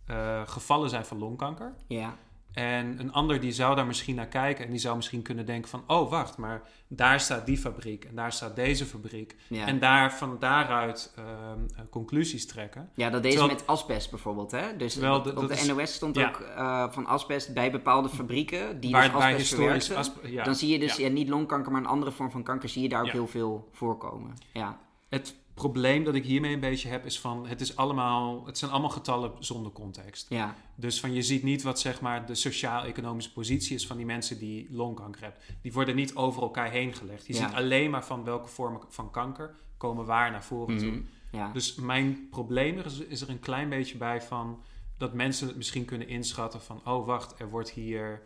eh, 0.07 0.43
gevallen 0.47 0.91
zijn 0.91 1.05
van 1.05 1.19
longkanker. 1.19 1.75
ja, 1.87 2.17
En 2.59 3.01
een 3.01 3.13
ander 3.13 3.41
die 3.41 3.53
zou 3.53 3.77
daar 3.77 3.87
misschien 3.87 4.15
naar 4.15 4.27
kijken 4.27 4.65
en 4.65 4.71
die 4.71 4.81
zou 4.81 4.97
misschien 4.97 5.23
kunnen 5.23 5.47
denken 5.47 5.71
van, 5.71 5.83
oh 5.87 6.11
wacht, 6.11 6.37
maar 6.39 6.63
daar 6.89 7.21
staat 7.21 7.47
die 7.47 7.59
fabriek 7.59 8.05
en 8.05 8.15
daar 8.15 8.33
staat 8.33 8.57
deze 8.57 8.85
fabriek. 8.87 9.37
ja. 9.49 9.67
En 9.67 9.79
daar, 9.79 10.13
van 10.15 10.37
daaruit 10.39 11.13
ehm, 11.17 11.29
eh, 11.77 11.81
conclusies 11.91 12.47
trekken. 12.47 12.91
Ja, 12.95 13.11
dat 13.11 13.23
deze 13.23 13.37
Terwijl- 13.37 13.59
met 13.59 13.67
asbest 13.67 14.11
bijvoorbeeld. 14.11 14.51
Hè? 14.51 14.77
Dus 14.77 14.97
op, 14.97 15.03
de- 15.03 15.31
op 15.31 15.37
dat 15.37 15.49
de 15.49 15.55
is- 15.55 15.67
NOS 15.67 15.93
stond 15.95 16.17
ja. 16.17 16.29
ook 16.29 16.41
eh, 16.41 16.91
van 16.91 17.07
asbest 17.07 17.55
bij 17.55 17.71
bepaalde 17.71 18.09
fabrieken 18.09 18.81
die 18.81 18.91
waar, 18.93 19.03
dus 19.03 19.13
asbest 19.15 19.39
historisch... 19.39 19.91
ja, 20.23 20.45
Dan 20.45 20.55
zie 20.55 20.69
je 20.73 20.79
dus 20.79 20.97
ja. 20.97 21.09
niet 21.09 21.29
longkanker, 21.29 21.73
maar 21.73 21.81
een 21.81 21.87
andere 21.87 22.11
vorm 22.11 22.31
van 22.31 22.43
kanker 22.43 22.69
zie 22.69 22.83
je 22.83 22.89
daar 22.89 23.03
ook 23.03 23.13
heel 23.13 23.27
veel 23.27 23.69
voorkomen. 23.73 24.35
Ja, 24.53 24.79
Het 25.09 25.35
probleem 25.59 26.05
dat 26.05 26.15
ik 26.15 26.25
hiermee 26.25 26.53
een 26.55 26.61
beetje 26.61 26.89
heb 26.89 27.05
is 27.07 27.21
van, 27.21 27.47
het, 27.47 27.61
is 27.61 27.77
allemaal, 27.77 28.47
het 28.47 28.59
zijn 28.59 28.71
allemaal 28.71 28.91
getallen 28.91 29.33
zonder 29.39 29.73
context. 29.73 30.27
ja, 30.29 30.55
Dus 30.75 31.01
van 31.01 31.13
je 31.15 31.23
ziet 31.23 31.43
niet 31.43 31.63
wat 31.63 31.81
zeg 31.81 32.01
maar 32.01 32.27
de 32.27 32.35
sociaal-economische 32.35 33.33
positie 33.33 33.75
is 33.75 33.87
van 33.87 33.97
die 33.97 34.07
mensen 34.07 34.39
die 34.39 34.67
longkanker 34.71 35.23
hebben. 35.23 35.41
Die 35.63 35.73
worden 35.73 35.97
niet 35.97 36.15
over 36.15 36.43
elkaar 36.43 36.71
heen 36.71 36.95
gelegd. 36.95 37.27
Je 37.27 37.33
Ja. 37.35 37.47
ziet 37.47 37.57
alleen 37.57 37.91
maar 37.91 38.05
van 38.05 38.25
welke 38.25 38.49
vormen 38.49 38.81
van 38.89 39.11
kanker 39.11 39.55
komen 39.77 40.05
waar 40.05 40.31
naar 40.31 40.45
voren 40.45 40.79
toe. 40.79 40.91
Mhm. 40.91 41.01
ja. 41.31 41.53
Dus 41.53 41.75
mijn 41.75 42.27
probleem 42.31 42.79
er 42.79 42.87
is, 42.87 42.99
is 42.99 43.21
er 43.21 43.29
een 43.31 43.41
klein 43.41 43.69
beetje 43.69 43.97
bij 43.97 44.23
van 44.23 44.63
dat 44.97 45.13
mensen 45.15 45.47
het 45.47 45.57
misschien 45.57 45.85
kunnen 45.85 46.09
inschatten 46.09 46.61
van 46.61 46.81
oh 46.85 47.07
wacht, 47.07 47.41
er 47.41 47.49
wordt 47.51 47.71
hier 47.71 48.23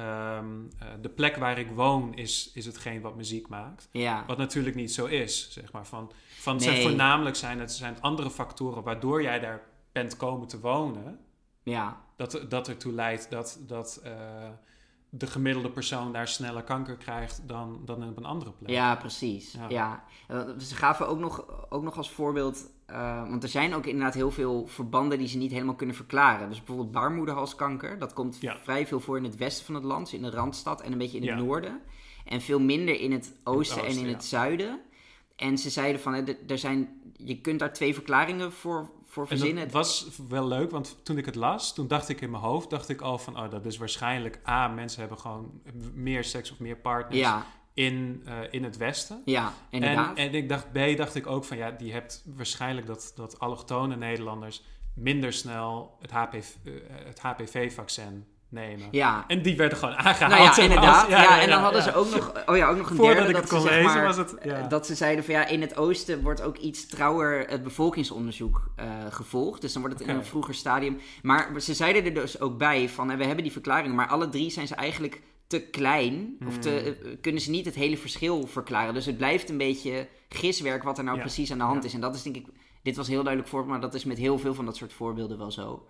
ehm, 0.00 0.46
eh, 0.78 0.88
de 1.00 1.08
plek 1.08 1.36
waar 1.36 1.58
ik 1.58 1.70
woon 1.70 2.14
is, 2.14 2.50
is 2.54 2.66
hetgeen 2.66 3.00
wat 3.00 3.16
muziek 3.16 3.48
maakt. 3.48 3.88
ja. 3.90 4.24
Wat 4.26 4.38
natuurlijk 4.38 4.76
niet 4.76 4.92
zo 4.92 5.06
is, 5.06 5.50
zeg 5.50 5.72
maar. 5.72 5.86
Van, 5.86 6.12
van 6.38 6.60
zijn 6.60 6.82
voornamelijk 6.82 7.36
zijn 7.36 7.60
het 7.60 7.72
zijn 7.72 8.00
andere 8.00 8.30
factoren 8.30 8.82
waardoor 8.82 9.22
jij 9.22 9.40
daar 9.40 9.62
bent 9.92 10.16
komen 10.16 10.48
te 10.48 10.60
wonen, 10.60 11.18
ja. 11.62 12.00
dat, 12.16 12.44
dat 12.48 12.68
ertoe 12.68 12.92
leidt 12.92 13.30
dat, 13.30 13.58
dat 13.66 14.00
eh, 14.04 14.12
de 15.10 15.26
gemiddelde 15.26 15.70
persoon 15.70 16.12
daar 16.12 16.28
sneller 16.28 16.62
kanker 16.62 16.96
krijgt 16.96 17.42
dan, 17.48 17.82
dan 17.84 18.08
op 18.08 18.16
een 18.16 18.24
andere 18.24 18.52
plek. 18.52 18.70
Ja, 18.70 18.96
precies. 18.96 19.52
Ja. 19.52 19.68
Ja. 19.68 20.04
Ze 20.58 20.74
gaven 20.74 21.08
ook 21.08 21.18
nog, 21.18 21.44
ook 21.70 21.82
nog 21.82 21.96
als 21.96 22.10
voorbeeld, 22.10 22.70
eh, 22.92 23.28
want 23.28 23.42
er 23.42 23.48
zijn 23.48 23.74
ook 23.74 23.86
inderdaad 23.86 24.14
heel 24.14 24.30
veel 24.30 24.66
verbanden 24.66 25.18
die 25.18 25.28
ze 25.28 25.38
niet 25.38 25.50
helemaal 25.52 25.74
kunnen 25.74 25.96
verklaren. 25.96 26.48
Dus 26.48 26.58
bijvoorbeeld 26.58 26.90
baarmoederhalskanker, 26.92 27.98
dat 27.98 28.12
komt 28.12 28.36
Ja. 28.40 28.56
vrij 28.62 28.86
veel 28.86 29.00
voor 29.00 29.16
in 29.16 29.24
het 29.24 29.36
westen 29.36 29.64
van 29.64 29.74
het 29.74 29.84
land, 29.84 30.04
dus 30.10 30.14
in 30.14 30.22
de 30.22 30.30
Randstad 30.30 30.80
en 30.80 30.92
een 30.92 30.98
beetje 30.98 31.18
in 31.18 31.26
het 31.28 31.38
Ja. 31.38 31.44
noorden. 31.44 31.80
En 32.24 32.40
veel 32.40 32.60
minder 32.60 33.00
in 33.00 33.12
het 33.12 33.34
oosten, 33.44 33.78
en 33.80 33.84
oosten, 33.86 34.02
in 34.02 34.08
ja. 34.08 34.14
het 34.14 34.24
zuiden. 34.24 34.80
En 35.36 35.58
ze 35.58 35.70
zeiden 35.70 36.00
van, 36.00 36.14
hè, 36.14 36.22
er 36.46 36.58
zijn, 36.58 36.88
je 37.16 37.40
kunt 37.40 37.58
daar 37.58 37.72
twee 37.72 37.94
verklaringen 37.94 38.52
voor, 38.52 38.90
voor 39.06 39.22
En 39.22 39.28
verzinnen. 39.28 39.62
dat 39.64 39.72
was 39.72 40.08
wel 40.28 40.46
leuk, 40.48 40.70
want 40.70 40.98
toen 41.02 41.18
ik 41.18 41.26
het 41.26 41.34
las, 41.34 41.74
toen 41.74 41.88
dacht 41.88 42.08
ik 42.08 42.20
in 42.20 42.30
mijn 42.30 42.42
hoofd, 42.42 42.70
dacht 42.70 42.88
ik 42.88 43.00
al 43.00 43.18
van, 43.18 43.38
oh, 43.38 43.50
dat 43.50 43.64
is 43.66 43.76
waarschijnlijk, 43.76 44.40
A, 44.48 44.68
mensen 44.68 45.00
hebben 45.00 45.18
gewoon 45.18 45.60
meer 45.94 46.24
seks 46.24 46.52
of 46.52 46.58
meer 46.58 46.76
partners 46.76 47.18
ja, 47.20 47.46
in, 47.74 48.22
eh, 48.24 48.34
in 48.50 48.64
het 48.64 48.76
Westen. 48.76 49.22
ja, 49.24 49.52
inderdaad. 49.70 50.16
En, 50.16 50.28
en 50.28 50.34
ik 50.34 50.48
dacht, 50.48 50.72
B, 50.72 50.96
dacht 50.96 51.14
ik 51.14 51.26
ook 51.26 51.44
van, 51.44 51.56
ja, 51.56 51.70
die 51.70 51.92
hebt 51.92 52.24
waarschijnlijk 52.36 52.86
dat, 52.86 53.12
dat 53.14 53.38
allochtone 53.38 53.96
Nederlanders 53.96 54.62
minder 54.94 55.32
snel 55.32 55.96
het, 56.00 56.10
HPV, 56.10 56.54
eh, 56.64 56.72
het 57.04 57.20
HPV-vaccin 57.20 58.26
nemen. 58.48 58.88
Ja. 58.90 59.24
En 59.26 59.42
die 59.42 59.56
werden 59.56 59.78
gewoon 59.78 59.94
aangehaald. 59.94 60.32
Nou 60.32 60.42
ja, 60.44 60.52
zeg 60.52 60.68
maar, 60.68 60.76
inderdaad. 60.76 61.08
Ja, 61.10 61.40
en 61.40 61.48
dan 61.48 61.58
ja, 61.58 61.62
hadden 61.62 61.82
ja. 61.82 61.90
ze 61.90 61.94
ook 61.94 62.10
nog, 62.10 62.32
oh 62.46 62.56
ja, 62.56 62.68
ook 62.68 62.76
nog 62.76 62.90
een 62.90 62.96
Voordat 62.96 63.16
derde 63.16 63.28
ik 63.28 63.34
dat 63.34 63.50
het 63.50 63.60
ze, 63.60 63.68
zeg 63.68 63.76
lezen 63.76 63.94
maar, 63.94 64.04
was 64.04 64.16
het... 64.16 64.34
Ja. 64.42 64.54
eh, 64.54 64.68
dat 64.68 64.86
ze 64.86 64.94
zeiden 64.94 65.24
van 65.24 65.34
ja, 65.34 65.46
in 65.46 65.60
het 65.60 65.76
oosten 65.76 66.22
wordt 66.22 66.42
ook 66.42 66.56
iets 66.56 66.86
trouwer 66.86 67.48
het 67.48 67.62
bevolkingsonderzoek 67.62 68.70
gevolgd. 69.10 69.60
Dus 69.60 69.72
dan 69.72 69.82
wordt 69.82 69.98
het 69.98 70.08
in 70.08 70.14
een 70.14 70.24
vroeger 70.24 70.54
stadium. 70.54 71.00
Maar 71.22 71.60
ze 71.60 71.74
zeiden 71.74 72.04
er 72.04 72.14
dus 72.14 72.40
ook 72.40 72.58
bij 72.58 72.88
van, 72.88 73.16
we 73.16 73.24
hebben 73.24 73.42
die 73.42 73.52
verklaringen, 73.52 73.96
maar 73.96 74.08
alle 74.08 74.28
drie 74.28 74.50
zijn 74.50 74.66
ze 74.66 74.74
eigenlijk 74.74 75.22
te 75.50 75.60
klein. 75.70 76.36
Of 76.46 76.58
te, 76.58 76.94
Hmm. 77.00 77.10
eh, 77.10 77.16
kunnen 77.20 77.40
ze 77.40 77.50
niet 77.50 77.64
het 77.64 77.74
hele 77.74 77.96
verschil 77.96 78.46
verklaren. 78.46 78.94
Dus 78.94 79.06
het 79.06 79.16
blijft 79.16 79.48
een 79.50 79.56
beetje 79.58 80.08
giswerk 80.28 80.82
wat 80.82 80.98
er 80.98 81.04
nou 81.04 81.16
Ja. 81.16 81.22
precies 81.22 81.52
aan 81.52 81.58
de 81.58 81.64
hand 81.64 81.82
Ja. 81.82 81.88
is. 81.88 81.94
En 81.94 82.00
dat 82.00 82.14
is 82.14 82.22
denk 82.22 82.36
ik, 82.36 82.46
dit 82.82 82.96
was 82.96 83.08
heel 83.08 83.22
duidelijk 83.22 83.48
voorbeeld, 83.48 83.70
maar 83.72 83.80
dat 83.80 83.94
is 83.94 84.04
met 84.04 84.18
heel 84.18 84.38
veel 84.38 84.54
van 84.54 84.64
dat 84.64 84.76
soort 84.76 84.92
voorbeelden 84.92 85.38
wel 85.38 85.50
zo. 85.50 85.86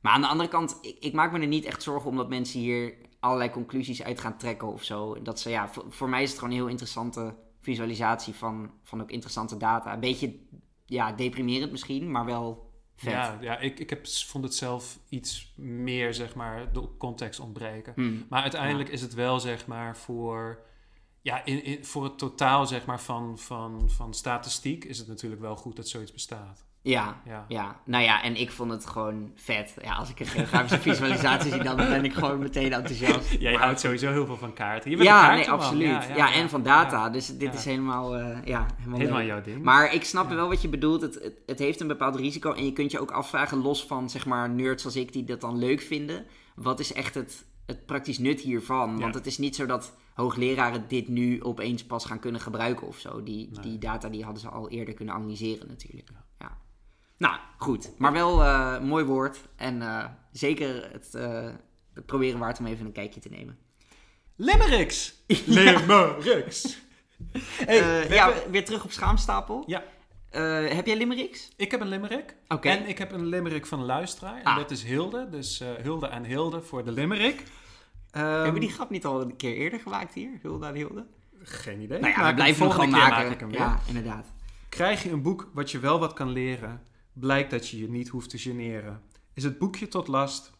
Maar 0.00 0.12
aan 0.12 0.20
de 0.20 0.26
andere 0.26 0.48
kant, 0.48 0.78
ik, 0.82 0.96
ik 1.00 1.12
maak 1.12 1.32
me 1.32 1.38
er 1.40 1.46
niet 1.46 1.64
echt 1.64 1.82
zorgen 1.82 2.10
omdat 2.10 2.28
mensen 2.28 2.60
hier 2.60 2.94
allerlei 3.20 3.50
conclusies 3.50 4.02
uit 4.02 4.20
gaan 4.20 4.36
trekken 4.38 4.72
of 4.72 4.84
zo. 4.84 5.22
Dat 5.22 5.40
ze, 5.40 5.50
ja, 5.50 5.68
voor, 5.68 5.84
voor 5.88 6.08
mij 6.08 6.22
is 6.22 6.28
het 6.30 6.38
gewoon 6.38 6.54
een 6.54 6.60
heel 6.60 6.70
interessante 6.70 7.34
visualisatie 7.60 8.34
van, 8.34 8.70
van 8.82 9.02
ook 9.02 9.10
interessante 9.10 9.56
data. 9.56 9.94
Een 9.94 10.00
beetje, 10.00 10.34
ja, 10.86 11.12
deprimerend 11.12 11.70
misschien, 11.70 12.10
maar 12.10 12.24
wel 12.24 12.69
vet. 13.00 13.12
Ja, 13.12 13.38
ja 13.40 13.58
ik, 13.58 13.78
ik 13.78 13.90
heb, 13.90 14.06
vond 14.06 14.44
het 14.44 14.54
zelf 14.54 14.98
iets 15.08 15.52
meer, 15.56 16.14
zeg 16.14 16.34
maar, 16.34 16.72
de 16.72 16.88
context 16.98 17.40
ontbreken. 17.40 17.92
Hmm. 17.94 18.26
Maar 18.28 18.42
uiteindelijk 18.42 18.88
is 18.88 19.00
het 19.00 19.14
wel, 19.14 19.40
zeg 19.40 19.66
maar, 19.66 19.96
voor... 19.96 20.62
Ja, 21.22 21.44
in, 21.44 21.64
in, 21.64 21.84
voor 21.84 22.04
het 22.04 22.18
totaal, 22.18 22.66
zeg 22.66 22.86
maar, 22.86 23.00
van, 23.00 23.38
van, 23.38 23.90
van 23.90 24.14
statistiek 24.14 24.84
is 24.84 24.98
het 24.98 25.08
natuurlijk 25.08 25.40
wel 25.40 25.56
goed 25.56 25.76
dat 25.76 25.88
zoiets 25.88 26.12
bestaat. 26.12 26.66
Ja, 26.82 27.20
Ja. 27.26 27.44
ja, 27.48 27.80
nou 27.84 28.04
ja, 28.04 28.22
en 28.22 28.36
ik 28.36 28.50
vond 28.50 28.70
het 28.70 28.86
gewoon 28.86 29.32
vet. 29.34 29.74
Ja, 29.82 29.94
als 29.94 30.10
ik 30.10 30.20
een 30.20 30.26
geografische 30.26 30.78
visualisatie 30.90 31.52
zie, 31.52 31.62
dan 31.62 31.76
ben 31.76 32.04
ik 32.04 32.12
gewoon 32.12 32.38
meteen 32.38 32.72
enthousiast. 32.72 33.30
Jij 33.40 33.52
Maar- 33.52 33.62
houdt 33.62 33.80
sowieso 33.80 34.10
heel 34.10 34.26
veel 34.26 34.36
van 34.36 34.52
kaarten. 34.52 34.90
Je 34.90 34.96
bent 34.96 35.08
een 35.08 35.14
Ja, 35.14 35.34
nee, 35.34 35.50
absoluut. 35.50 36.08
Ja, 36.16 36.32
en 36.32 36.48
van 36.48 36.62
data. 36.62 37.10
Dus 37.10 37.26
dit 37.38 37.54
is 37.54 37.64
helemaal, 37.64 38.16
eh, 38.16 38.38
ja, 38.44 38.66
helemaal, 38.88 39.22
jouw 39.22 39.40
ding. 39.42 39.62
Maar 39.62 39.94
ik 39.94 40.04
snap 40.04 40.28
wel 40.28 40.48
wat 40.48 40.62
je 40.62 40.68
bedoelt. 40.68 41.02
Het, 41.02 41.14
het, 41.14 41.34
het 41.46 41.58
heeft 41.58 41.80
een 41.80 41.86
bepaald 41.88 42.16
risico. 42.16 42.52
En 42.52 42.64
je 42.64 42.72
kunt 42.72 42.90
je 42.90 43.00
ook 43.00 43.10
afvragen, 43.10 43.58
los 43.58 43.86
van 43.86 44.10
zeg 44.10 44.26
maar 44.26 44.50
nerds 44.50 44.84
als 44.84 44.96
ik 44.96 45.12
die 45.12 45.24
dat 45.24 45.40
dan 45.40 45.58
leuk 45.58 45.80
vinden. 45.80 46.26
Wat 46.54 46.80
is 46.80 46.92
echt 46.92 47.14
het, 47.14 47.44
het 47.66 47.86
praktisch 47.86 48.18
nut 48.18 48.40
hiervan? 48.40 48.98
Want 49.00 49.14
het 49.14 49.26
is 49.26 49.38
niet 49.38 49.56
zo 49.56 49.66
dat 49.66 49.96
hoogleraren 50.14 50.84
dit 50.88 51.08
nu 51.08 51.42
opeens 51.42 51.84
pas 51.84 52.04
gaan 52.04 52.18
kunnen 52.18 52.40
gebruiken 52.40 52.86
of 52.86 52.98
zo. 52.98 53.22
Die, 53.22 53.48
Nee. 53.52 53.60
die 53.62 53.78
data 53.78 54.08
die 54.08 54.24
hadden 54.24 54.40
ze 54.42 54.48
al 54.48 54.68
eerder 54.70 54.94
kunnen 54.94 55.14
analyseren 55.14 55.68
natuurlijk. 55.68 56.08
Ja. 56.38 56.58
Nou, 57.20 57.36
goed. 57.56 57.90
Maar 57.98 58.12
wel 58.12 58.42
eh, 58.44 58.72
een 58.80 58.86
mooi 58.86 59.04
woord. 59.04 59.38
En 59.56 59.82
eh, 59.82 60.04
zeker 60.32 60.88
het, 60.92 61.14
eh, 61.14 61.48
het 61.94 62.06
proberen 62.06 62.38
waard 62.38 62.58
om 62.58 62.66
even 62.66 62.86
een 62.86 62.92
kijkje 62.92 63.20
te 63.20 63.28
nemen. 63.28 63.58
Limericks! 64.36 65.14
Limericks! 65.46 66.78
Hey, 67.64 68.08
we 68.08 68.14
ja, 68.14 68.32
hebben- 68.32 68.50
weer 68.50 68.64
terug 68.64 68.84
op 68.84 68.90
schaamstapel. 68.92 69.62
Ja. 69.66 69.82
Eh, 70.30 70.66
heb 70.68 70.86
jij 70.86 70.96
limericks? 70.96 71.48
Ik 71.56 71.70
heb 71.70 71.80
een 71.80 71.88
limerick. 71.88 72.36
Oké. 72.48 72.68
En 72.68 72.88
ik 72.88 72.98
heb 72.98 73.12
een 73.12 73.26
limerick 73.26 73.66
van 73.66 73.78
een 73.80 73.86
luisteraar. 73.86 74.36
En 74.36 74.44
Ah. 74.44 74.56
dat 74.56 74.70
is 74.70 74.82
Hilde. 74.82 75.28
Dus 75.30 75.60
eh, 75.60 75.68
Hilde 75.82 76.06
en 76.06 76.24
Hilde 76.24 76.62
voor 76.62 76.84
de 76.84 76.92
limerick. 76.92 77.42
Ehm, 78.10 78.24
Hebben 78.26 78.52
we 78.54 78.60
die 78.60 78.70
grap 78.70 78.90
niet 78.90 79.04
al 79.04 79.20
een 79.20 79.36
keer 79.36 79.56
eerder 79.56 79.80
gemaakt 79.80 80.14
hier? 80.14 80.30
Hulde 80.42 80.66
aan 80.66 80.74
Hilde? 80.74 81.06
Geen 81.42 81.80
idee. 81.80 81.98
Nou 82.00 82.12
ja, 82.20 82.28
we 82.28 82.34
blijven 82.34 82.62
hem 82.62 82.70
gewoon 82.70 82.90
maken. 82.90 83.10
maak 83.24 83.32
ik 83.32 83.40
hem 83.40 83.50
weer. 83.50 83.58
ja, 83.60 83.80
inderdaad. 83.86 84.26
Krijg 84.68 85.02
je 85.02 85.10
een 85.10 85.22
boek 85.22 85.50
wat 85.54 85.70
je 85.70 85.78
wel 85.78 85.98
wat 85.98 86.12
kan 86.12 86.28
leren, 86.28 86.82
blijkt 87.12 87.50
dat 87.50 87.68
je 87.68 87.78
je 87.78 87.90
niet 87.90 88.08
hoeft 88.08 88.30
te 88.30 88.38
generen. 88.38 89.02
Is 89.34 89.44
het 89.44 89.58
boekje 89.58 89.88
tot 89.88 90.08
last? 90.08 90.52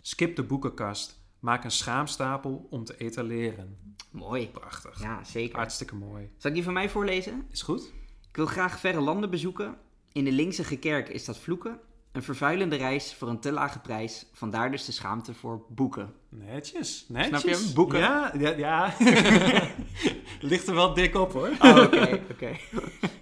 Skip 0.00 0.36
de 0.36 0.42
boekenkast. 0.42 1.18
Maak 1.38 1.64
een 1.64 1.70
schaamstapel 1.70 2.66
om 2.70 2.84
te 2.84 2.96
etaleren. 2.96 3.94
Mooi. 4.10 4.48
Prachtig. 4.48 5.02
Ja, 5.02 5.24
zeker. 5.24 5.56
Hartstikke 5.56 5.94
mooi. 5.94 6.30
Zal 6.36 6.50
ik 6.50 6.56
die 6.56 6.64
van 6.64 6.72
mij 6.72 6.90
voorlezen? 6.90 7.46
Is 7.50 7.62
goed? 7.62 7.92
Ik 8.28 8.36
wil 8.36 8.46
graag 8.46 8.80
verre 8.80 9.00
landen 9.00 9.30
bezoeken. 9.30 9.76
In 10.12 10.24
de 10.24 10.32
linkse 10.32 10.78
kerk 10.78 11.08
is 11.08 11.24
dat 11.24 11.38
vloeken. 11.38 11.80
Een 12.12 12.22
vervuilende 12.22 12.76
reis 12.76 13.14
voor 13.14 13.28
een 13.28 13.40
te 13.40 13.52
lage 13.52 13.78
prijs. 13.78 14.26
Vandaar 14.32 14.70
dus 14.70 14.84
de 14.84 14.92
schaamte 14.92 15.34
voor 15.34 15.64
boeken. 15.68 16.12
Netjes. 16.28 17.04
Netjes. 17.08 17.40
Snap 17.40 17.54
je 17.54 17.64
hem? 17.64 17.74
Boeken. 17.74 17.98
Ja, 17.98 18.32
ja. 18.38 18.50
ja. 18.56 18.94
Ligt 20.40 20.68
er 20.68 20.74
wel 20.74 20.94
dik 20.94 21.14
op 21.14 21.32
hoor. 21.32 21.50
Oh, 21.60 21.82
oké, 21.82 22.20
oké. 22.30 22.56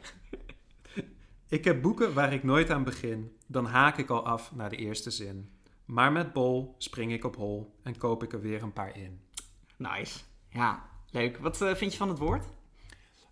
Ik 1.49 1.65
heb 1.65 1.83
boeken 1.83 2.15
waar 2.15 2.33
ik 2.33 2.43
nooit 2.43 2.71
aan 2.71 2.85
begin. 2.85 3.37
Dan 3.47 3.67
haak 3.67 3.99
ik 3.99 4.11
al 4.11 4.27
af 4.27 4.55
naar 4.55 4.71
de 4.71 4.77
eerste 4.77 5.11
zin. 5.11 5.51
Maar 5.85 6.13
met 6.13 6.33
bol 6.33 6.75
spring 6.79 7.13
ik 7.13 7.25
op 7.25 7.37
hol 7.37 7.75
en 7.83 7.99
koop 7.99 8.23
ik 8.23 8.33
er 8.33 8.41
weer 8.41 8.63
een 8.63 8.73
paar 8.73 8.97
in. 8.97 9.21
Nice. 9.77 10.19
Ja, 10.49 10.89
leuk. 11.11 11.39
Wat 11.39 11.61
eh, 11.61 11.75
vind 11.75 11.93
je 11.93 11.99
van 11.99 12.09
het 12.09 12.19
woord? 12.19 12.45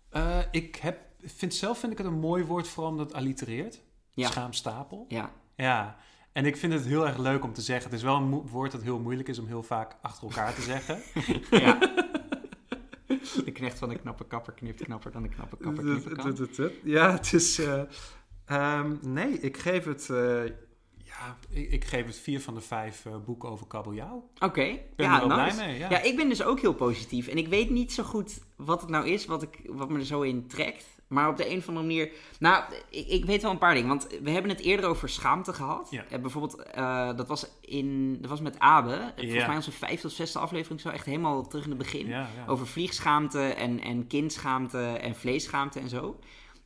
Eh, 0.09 0.39
ik 0.51 0.75
heb, 0.75 0.99
vind, 1.21 1.53
zelf 1.53 1.79
vind 1.79 1.91
ik 1.91 1.97
het 1.97 2.07
een 2.07 2.19
mooi 2.19 2.43
woord, 2.43 2.67
vooral 2.67 2.91
omdat 2.91 3.07
het 3.07 3.15
allitereert. 3.15 3.81
Ja. 4.11 4.27
Schaamstapel. 4.27 5.05
Ja. 5.07 5.31
Ja. 5.55 5.97
En 6.31 6.45
ik 6.45 6.57
vind 6.57 6.73
het 6.73 6.85
heel 6.85 7.07
erg 7.07 7.17
leuk 7.17 7.43
om 7.43 7.53
te 7.53 7.61
zeggen. 7.61 7.85
Het 7.89 7.99
is 7.99 8.05
wel 8.05 8.15
een 8.15 8.29
woord 8.29 8.71
dat 8.71 8.81
heel 8.81 8.99
moeilijk 8.99 9.27
is 9.27 9.39
om 9.39 9.47
heel 9.47 9.63
vaak 9.63 9.95
achter 10.01 10.27
elkaar 10.27 10.53
te 10.53 10.61
zeggen. 10.61 11.01
ja. 11.65 11.77
De 13.45 13.51
knecht 13.51 13.79
van 13.79 13.89
de 13.89 13.99
knappe 13.99 14.25
kapper 14.27 14.53
knipt 14.53 14.83
knapper 14.83 15.11
dan 15.11 15.21
de 15.21 15.29
knappe 15.29 15.57
kapper 15.57 15.83
knippen 15.83 16.15
kan. 16.15 16.69
Ja, 16.83 17.11
het 17.11 17.33
is... 17.33 17.59
eh, 17.59 17.81
ehm, 18.45 18.95
nee, 19.01 19.39
ik 19.39 19.57
geef 19.57 19.85
het... 19.85 20.09
eh, 20.09 20.45
ja, 21.03 21.37
ik, 21.49 21.71
ik 21.71 21.85
geef 21.85 22.05
het 22.05 22.17
vier 22.17 22.41
van 22.41 22.53
de 22.53 22.61
vijf 22.61 23.05
eh, 23.05 23.15
boeken 23.25 23.49
over 23.49 23.67
kabeljauw. 23.67 24.29
Oké, 24.39 24.79
ben 24.95 25.05
ja, 25.05 25.25
nice. 25.25 25.55
blij 25.55 25.67
mee. 25.67 25.77
Ja. 25.77 25.89
Ja, 25.89 26.01
ik 26.01 26.15
ben 26.15 26.29
dus 26.29 26.43
ook 26.43 26.59
heel 26.59 26.73
positief. 26.73 27.27
En 27.27 27.37
ik 27.37 27.47
weet 27.47 27.69
niet 27.69 27.93
zo 27.93 28.03
goed 28.03 28.39
wat 28.55 28.81
het 28.81 28.89
nou 28.89 29.07
is, 29.07 29.25
wat, 29.25 29.41
ik, 29.41 29.59
wat 29.65 29.89
me 29.89 29.99
er 29.99 30.05
zo 30.05 30.21
in 30.21 30.47
trekt. 30.47 30.85
Maar 31.07 31.29
op 31.29 31.37
de 31.37 31.49
een 31.51 31.57
of 31.57 31.67
andere 31.67 31.85
manier... 31.87 32.11
Nou, 32.39 32.63
ik, 32.89 33.07
ik 33.07 33.25
weet 33.25 33.41
wel 33.41 33.51
een 33.51 33.57
paar 33.57 33.73
dingen. 33.73 33.89
Want 33.89 34.07
we 34.21 34.29
hebben 34.29 34.51
het 34.51 34.59
eerder 34.59 34.85
over 34.89 35.09
schaamte 35.09 35.53
gehad. 35.53 35.87
Ja. 35.91 36.05
Eh, 36.09 36.19
bijvoorbeeld, 36.19 36.61
eh, 36.63 37.15
dat, 37.15 37.27
was 37.27 37.47
in, 37.61 38.17
dat 38.21 38.29
was 38.29 38.41
met 38.41 38.59
Abe. 38.59 39.11
Volgens 39.15 39.35
Ja. 39.35 39.47
mij 39.47 39.55
onze 39.55 39.71
vijfde 39.71 40.07
of 40.07 40.13
zesde 40.13 40.39
aflevering 40.39 40.81
zo 40.81 40.89
echt 40.89 41.05
helemaal 41.05 41.47
terug 41.47 41.63
in 41.63 41.69
het 41.69 41.79
begin. 41.79 42.07
Ja. 42.07 42.27
Over 42.47 42.67
vliegschaamte 42.67 43.39
en, 43.41 43.79
en 43.81 44.07
kindschaamte 44.07 44.79
en 44.83 45.15
vleesschaamte 45.15 45.79
en 45.79 45.89
zo. 45.89 46.19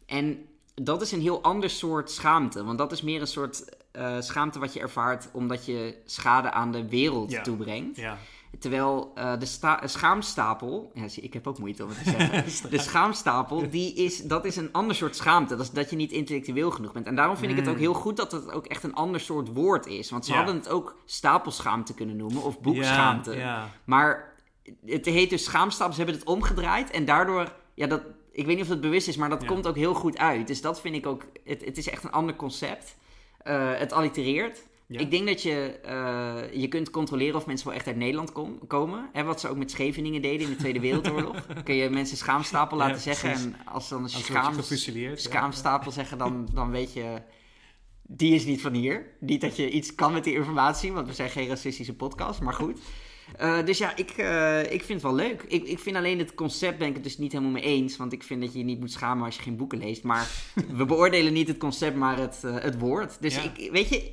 En 0.06 0.45
dat 0.75 1.01
is 1.01 1.12
een 1.12 1.21
heel 1.21 1.41
ander 1.43 1.69
soort 1.69 2.12
schaamte. 2.12 2.63
Want 2.63 2.77
dat 2.77 2.91
is 2.91 3.01
meer 3.01 3.21
een 3.21 3.27
soort 3.27 3.69
eh, 3.91 4.15
schaamte 4.21 4.60
wat 4.60 4.73
je 4.73 4.80
ervaart 4.80 5.30
omdat 5.34 5.65
je 5.65 5.95
schade 6.06 6.51
aan 6.51 6.71
de 6.71 6.89
wereld 6.89 7.32
Ja. 7.32 7.41
toebrengt. 7.41 7.97
Ja. 7.97 8.17
Terwijl 8.60 9.12
eh, 9.16 9.40
de 9.40 9.46
sta- 9.46 9.88
schaamstapel, 9.88 10.92
ja, 10.94 11.06
ik 11.22 11.34
heb 11.34 11.48
ook 11.48 11.60
moeite 11.60 11.84
om 11.84 11.90
het 11.90 12.04
te 12.04 12.10
zeggen. 12.10 12.70
de 12.72 12.78
schaamstapel, 12.80 13.70
die 13.70 13.94
is, 13.94 14.18
dat 14.24 14.46
is 14.46 14.56
een 14.56 14.70
ander 14.72 14.96
soort 14.96 15.16
schaamte. 15.16 15.56
Dat 15.56 15.66
is 15.66 15.72
dat 15.72 15.90
je 15.90 15.96
niet 15.96 16.12
intellectueel 16.12 16.72
genoeg 16.72 16.92
bent. 16.92 17.06
En 17.06 17.16
daarom 17.16 17.38
vind 17.38 17.52
ik 17.52 17.58
het 17.58 17.68
ook 17.68 17.78
heel 17.78 17.94
goed 17.94 18.18
dat 18.18 18.32
het 18.32 18.52
ook 18.52 18.66
echt 18.66 18.84
een 18.84 18.94
ander 18.94 19.20
soort 19.20 19.54
woord 19.54 19.86
is. 19.86 20.10
Want 20.10 20.26
ze 20.26 20.32
Ja. 20.32 20.38
hadden 20.38 20.56
het 20.56 20.70
ook 20.70 20.96
stapelschaamte 21.06 21.94
kunnen 21.94 22.16
noemen 22.16 22.44
of 22.44 22.60
boekschaamte. 22.62 23.36
Ja. 23.36 23.70
Maar 23.84 24.34
het 24.86 25.06
heet 25.06 25.30
dus 25.30 25.44
schaamstapel, 25.44 25.94
ze 25.94 26.02
hebben 26.02 26.20
het 26.20 26.28
omgedraaid. 26.30 26.90
En 26.90 27.06
daardoor, 27.06 27.52
ja, 27.74 27.88
dat, 27.88 28.02
ik 28.32 28.46
weet 28.46 28.56
niet 28.56 28.66
of 28.66 28.72
het 28.72 28.82
bewust 28.82 29.08
is, 29.08 29.18
maar 29.18 29.30
dat 29.30 29.46
komt 29.46 29.68
ook 29.68 29.76
heel 29.76 29.94
goed 29.94 30.18
uit. 30.18 30.48
Dus 30.48 30.62
dat 30.62 30.82
vind 30.82 30.96
ik 30.96 31.06
ook, 31.06 31.26
het, 31.44 31.66
het 31.66 31.78
is 31.78 31.90
echt 31.90 32.04
een 32.04 32.12
ander 32.12 32.36
concept. 32.36 32.96
Eh, 33.38 33.72
het 33.74 33.92
allitereert. 33.92 34.70
Ja. 34.91 34.99
Ik 34.99 35.12
denk 35.12 35.27
dat 35.27 35.41
je, 35.43 35.80
eh, 35.84 36.62
je 36.62 36.67
kunt 36.67 36.89
controleren 36.89 37.36
of 37.36 37.45
mensen 37.45 37.67
wel 37.67 37.75
echt 37.75 37.88
uit 37.88 37.95
Nederland 37.95 38.32
kom- 38.32 38.60
komen. 38.67 39.10
Hè, 39.13 39.23
wat 39.23 39.39
ze 39.39 39.47
ook 39.47 39.58
met 39.58 39.71
Scheveningen 39.71 40.21
deden 40.21 40.41
in 40.47 40.49
de 40.49 40.56
Tweede 40.60 40.80
Wereldoorlog. 40.80 41.45
Kun 41.63 41.75
je 41.75 41.89
mensen 41.89 42.17
schaamstapel 42.17 42.77
Ja, 42.77 42.86
laten 42.88 43.01
zeggen. 43.01 43.32
En 43.32 43.56
als 43.65 43.84
ze 43.88 43.93
dan 43.93 44.04
een 44.04 44.13
Als 44.13 44.23
schaam, 44.23 44.56
ja. 44.93 45.15
schaamstapel 45.15 45.91
zeggen, 45.91 46.17
dan, 46.17 46.49
dan 46.54 46.71
weet 46.71 46.93
je... 46.93 47.21
Die 48.01 48.34
is 48.36 48.45
niet 48.45 48.62
van 48.62 48.73
hier. 48.73 49.06
Niet 49.19 49.41
dat 49.41 49.56
je 49.56 49.69
iets 49.69 49.95
kan 49.95 50.13
met 50.13 50.23
die 50.23 50.34
informatie, 50.34 50.91
want 50.91 51.08
we 51.08 51.13
zijn 51.13 51.30
geen 51.30 51.47
racistische 51.47 51.95
podcast, 51.95 52.41
maar 52.41 52.54
goed. 52.54 52.80
Eh, 53.38 53.65
dus 53.65 53.77
ja, 53.77 53.95
ik, 53.95 54.10
eh, 54.10 54.62
ik 54.63 54.84
vind 54.84 54.88
het 54.88 55.01
wel 55.01 55.15
leuk. 55.15 55.45
Ik, 55.47 55.63
ik 55.63 55.80
vind 55.80 55.95
alleen 55.95 56.19
het 56.19 56.34
concept 56.34 56.77
ben 56.77 56.88
ik 56.88 56.93
het 56.93 57.04
dus 57.04 57.17
niet 57.17 57.32
helemaal 57.32 57.51
mee 57.54 57.63
eens. 57.63 57.97
Want 57.97 58.13
ik 58.13 58.23
vind 58.23 58.41
dat 58.41 58.51
je 58.54 58.60
je 58.60 58.65
niet 58.65 58.80
moet 58.80 58.91
schamen 58.91 59.25
als 59.25 59.36
je 59.36 59.41
geen 59.41 59.56
boeken 59.58 59.77
leest. 59.77 60.04
Maar 60.04 60.30
we 60.77 60.86
beoordelen 60.86 61.34
niet 61.34 61.47
het 61.47 61.58
concept, 61.58 61.95
maar 61.95 62.17
het, 62.17 62.41
het 62.41 62.80
woord. 62.80 63.17
Dus 63.21 63.36
Ja. 63.36 63.41
ik, 63.56 63.71
weet 63.71 63.89
je, 63.89 64.12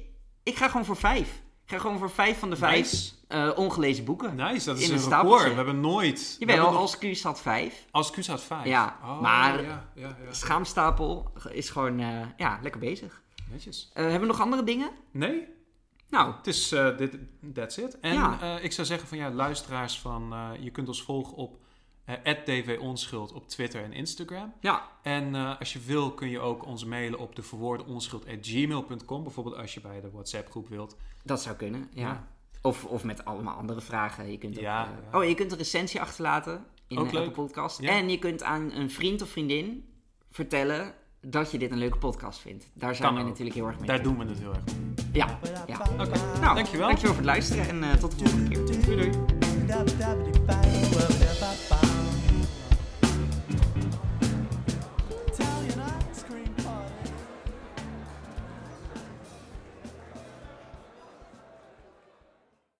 ik 0.48 0.56
ga 0.56 0.68
gewoon 0.68 0.84
voor 0.86 0.96
vijf. 0.96 1.42
Ik 1.64 1.74
ga 1.74 1.78
gewoon 1.78 1.98
voor 1.98 2.10
vijf 2.10 2.38
van 2.38 2.50
de 2.50 2.56
vijf 2.56 2.90
Nice. 2.92 3.12
eh, 3.28 3.50
ongelezen 3.56 4.04
boeken. 4.04 4.34
Nice, 4.34 4.66
dat 4.66 4.78
is 4.78 4.88
In 4.88 4.96
een 4.96 5.02
een 5.02 5.20
record. 5.20 5.48
We 5.48 5.54
hebben 5.54 5.80
nooit... 5.80 6.36
we 6.38 6.46
Jawel, 6.46 6.62
hebben 6.64 6.80
als 6.80 6.98
had 7.22 7.40
vijf. 7.40 7.84
Als 7.90 8.10
Q's 8.10 8.26
had 8.26 8.42
vijf. 8.42 8.64
Ja, 8.64 8.98
Oh, 9.02 9.20
maar- 9.20 9.62
Ja, 9.62 9.88
ja, 9.94 10.16
ja. 10.24 10.32
Schaamstapel 10.32 11.32
is 11.52 11.70
gewoon, 11.70 12.00
eh, 12.00 12.20
ja, 12.36 12.58
lekker 12.62 12.80
bezig. 12.80 13.22
Netjes. 13.50 13.90
Eh, 13.94 14.02
hebben 14.02 14.20
we 14.20 14.26
nog 14.26 14.40
andere 14.40 14.64
dingen? 14.64 14.90
Nee, 15.10 15.48
Nou, 16.10 16.34
het 16.36 16.46
is... 16.46 16.68
dit, 16.68 17.18
that's 17.54 17.76
it. 17.76 18.00
En 18.00 18.38
ik 18.62 18.72
zou 18.72 18.86
zeggen 18.86 19.08
van 19.08 19.18
ja, 19.18 19.30
luisteraars 19.30 19.98
van... 20.00 20.34
je 20.60 20.70
kunt 20.70 20.88
ons 20.88 21.02
volgen 21.02 21.34
op 21.36 21.56
eh 22.24 22.34
@dvonschuld 22.44 23.32
op 23.32 23.48
Twitter 23.48 23.82
en 23.84 23.92
Instagram. 23.92 24.52
ja, 24.60 24.88
En 25.02 25.34
eh, 25.34 25.58
als 25.58 25.72
je 25.72 25.78
wil 25.80 26.10
kun 26.12 26.28
je 26.28 26.40
ook 26.40 26.66
ons 26.66 26.84
mailen 26.84 27.18
op 27.18 27.36
de 27.36 27.42
verwoorde 27.42 27.84
onschuld@gmail.com. 27.84 29.22
Bijvoorbeeld 29.22 29.56
als 29.56 29.74
je 29.74 29.80
bij 29.80 30.00
de 30.00 30.10
WhatsApp 30.10 30.50
groep 30.50 30.68
wilt. 30.68 30.96
dat 31.24 31.42
zou 31.42 31.56
kunnen. 31.56 31.88
Ja. 31.92 32.02
Ja. 32.02 32.26
Of, 32.62 32.84
of 32.84 33.04
met 33.04 33.24
allemaal 33.24 33.56
andere 33.56 33.80
vragen. 33.80 34.30
Je 34.30 34.38
kunt 34.38 34.56
ook, 34.56 34.62
Ja, 34.62 34.84
eh, 34.84 34.90
ja. 35.12 35.18
Oh, 35.18 35.24
je 35.24 35.34
kunt 35.34 35.52
een 35.52 35.58
recensie 35.58 36.00
achterlaten 36.00 36.64
in 36.86 36.98
Ook. 36.98 37.04
Apple 37.06 37.30
Podcast. 37.30 37.80
En 37.80 38.08
je 38.10 38.18
kunt 38.18 38.42
aan 38.42 38.72
een 38.72 38.90
vriend 38.90 39.22
of 39.22 39.28
vriendin 39.28 39.88
vertellen 40.30 40.94
dat 41.20 41.50
je 41.50 41.58
dit 41.58 41.70
een 41.70 41.78
leuke 41.78 41.98
podcast 41.98 42.38
vindt. 42.40 42.70
Daar 42.74 42.94
zijn 42.94 43.14
we 43.14 43.22
natuurlijk 43.22 43.56
heel 43.56 43.66
erg 43.66 43.78
mee. 43.78 43.86
Daar 43.86 44.02
doen 44.02 44.18
we 44.18 44.24
het 44.24 44.38
heel 44.38 44.54
erg 44.54 44.64
mee. 44.64 44.74
Ja, 45.12 45.38
ja. 45.66 45.80
Oké, 45.98 46.38
Nou, 46.40 46.54
dankjewel. 46.54 46.86
dankjewel 46.86 47.14
voor 47.14 47.16
het 47.16 47.24
luisteren 47.24 47.68
en 47.68 47.82
eh, 47.82 47.92
tot 47.92 48.18
de 48.18 48.28
volgende 48.28 48.48
keer. 48.48 48.66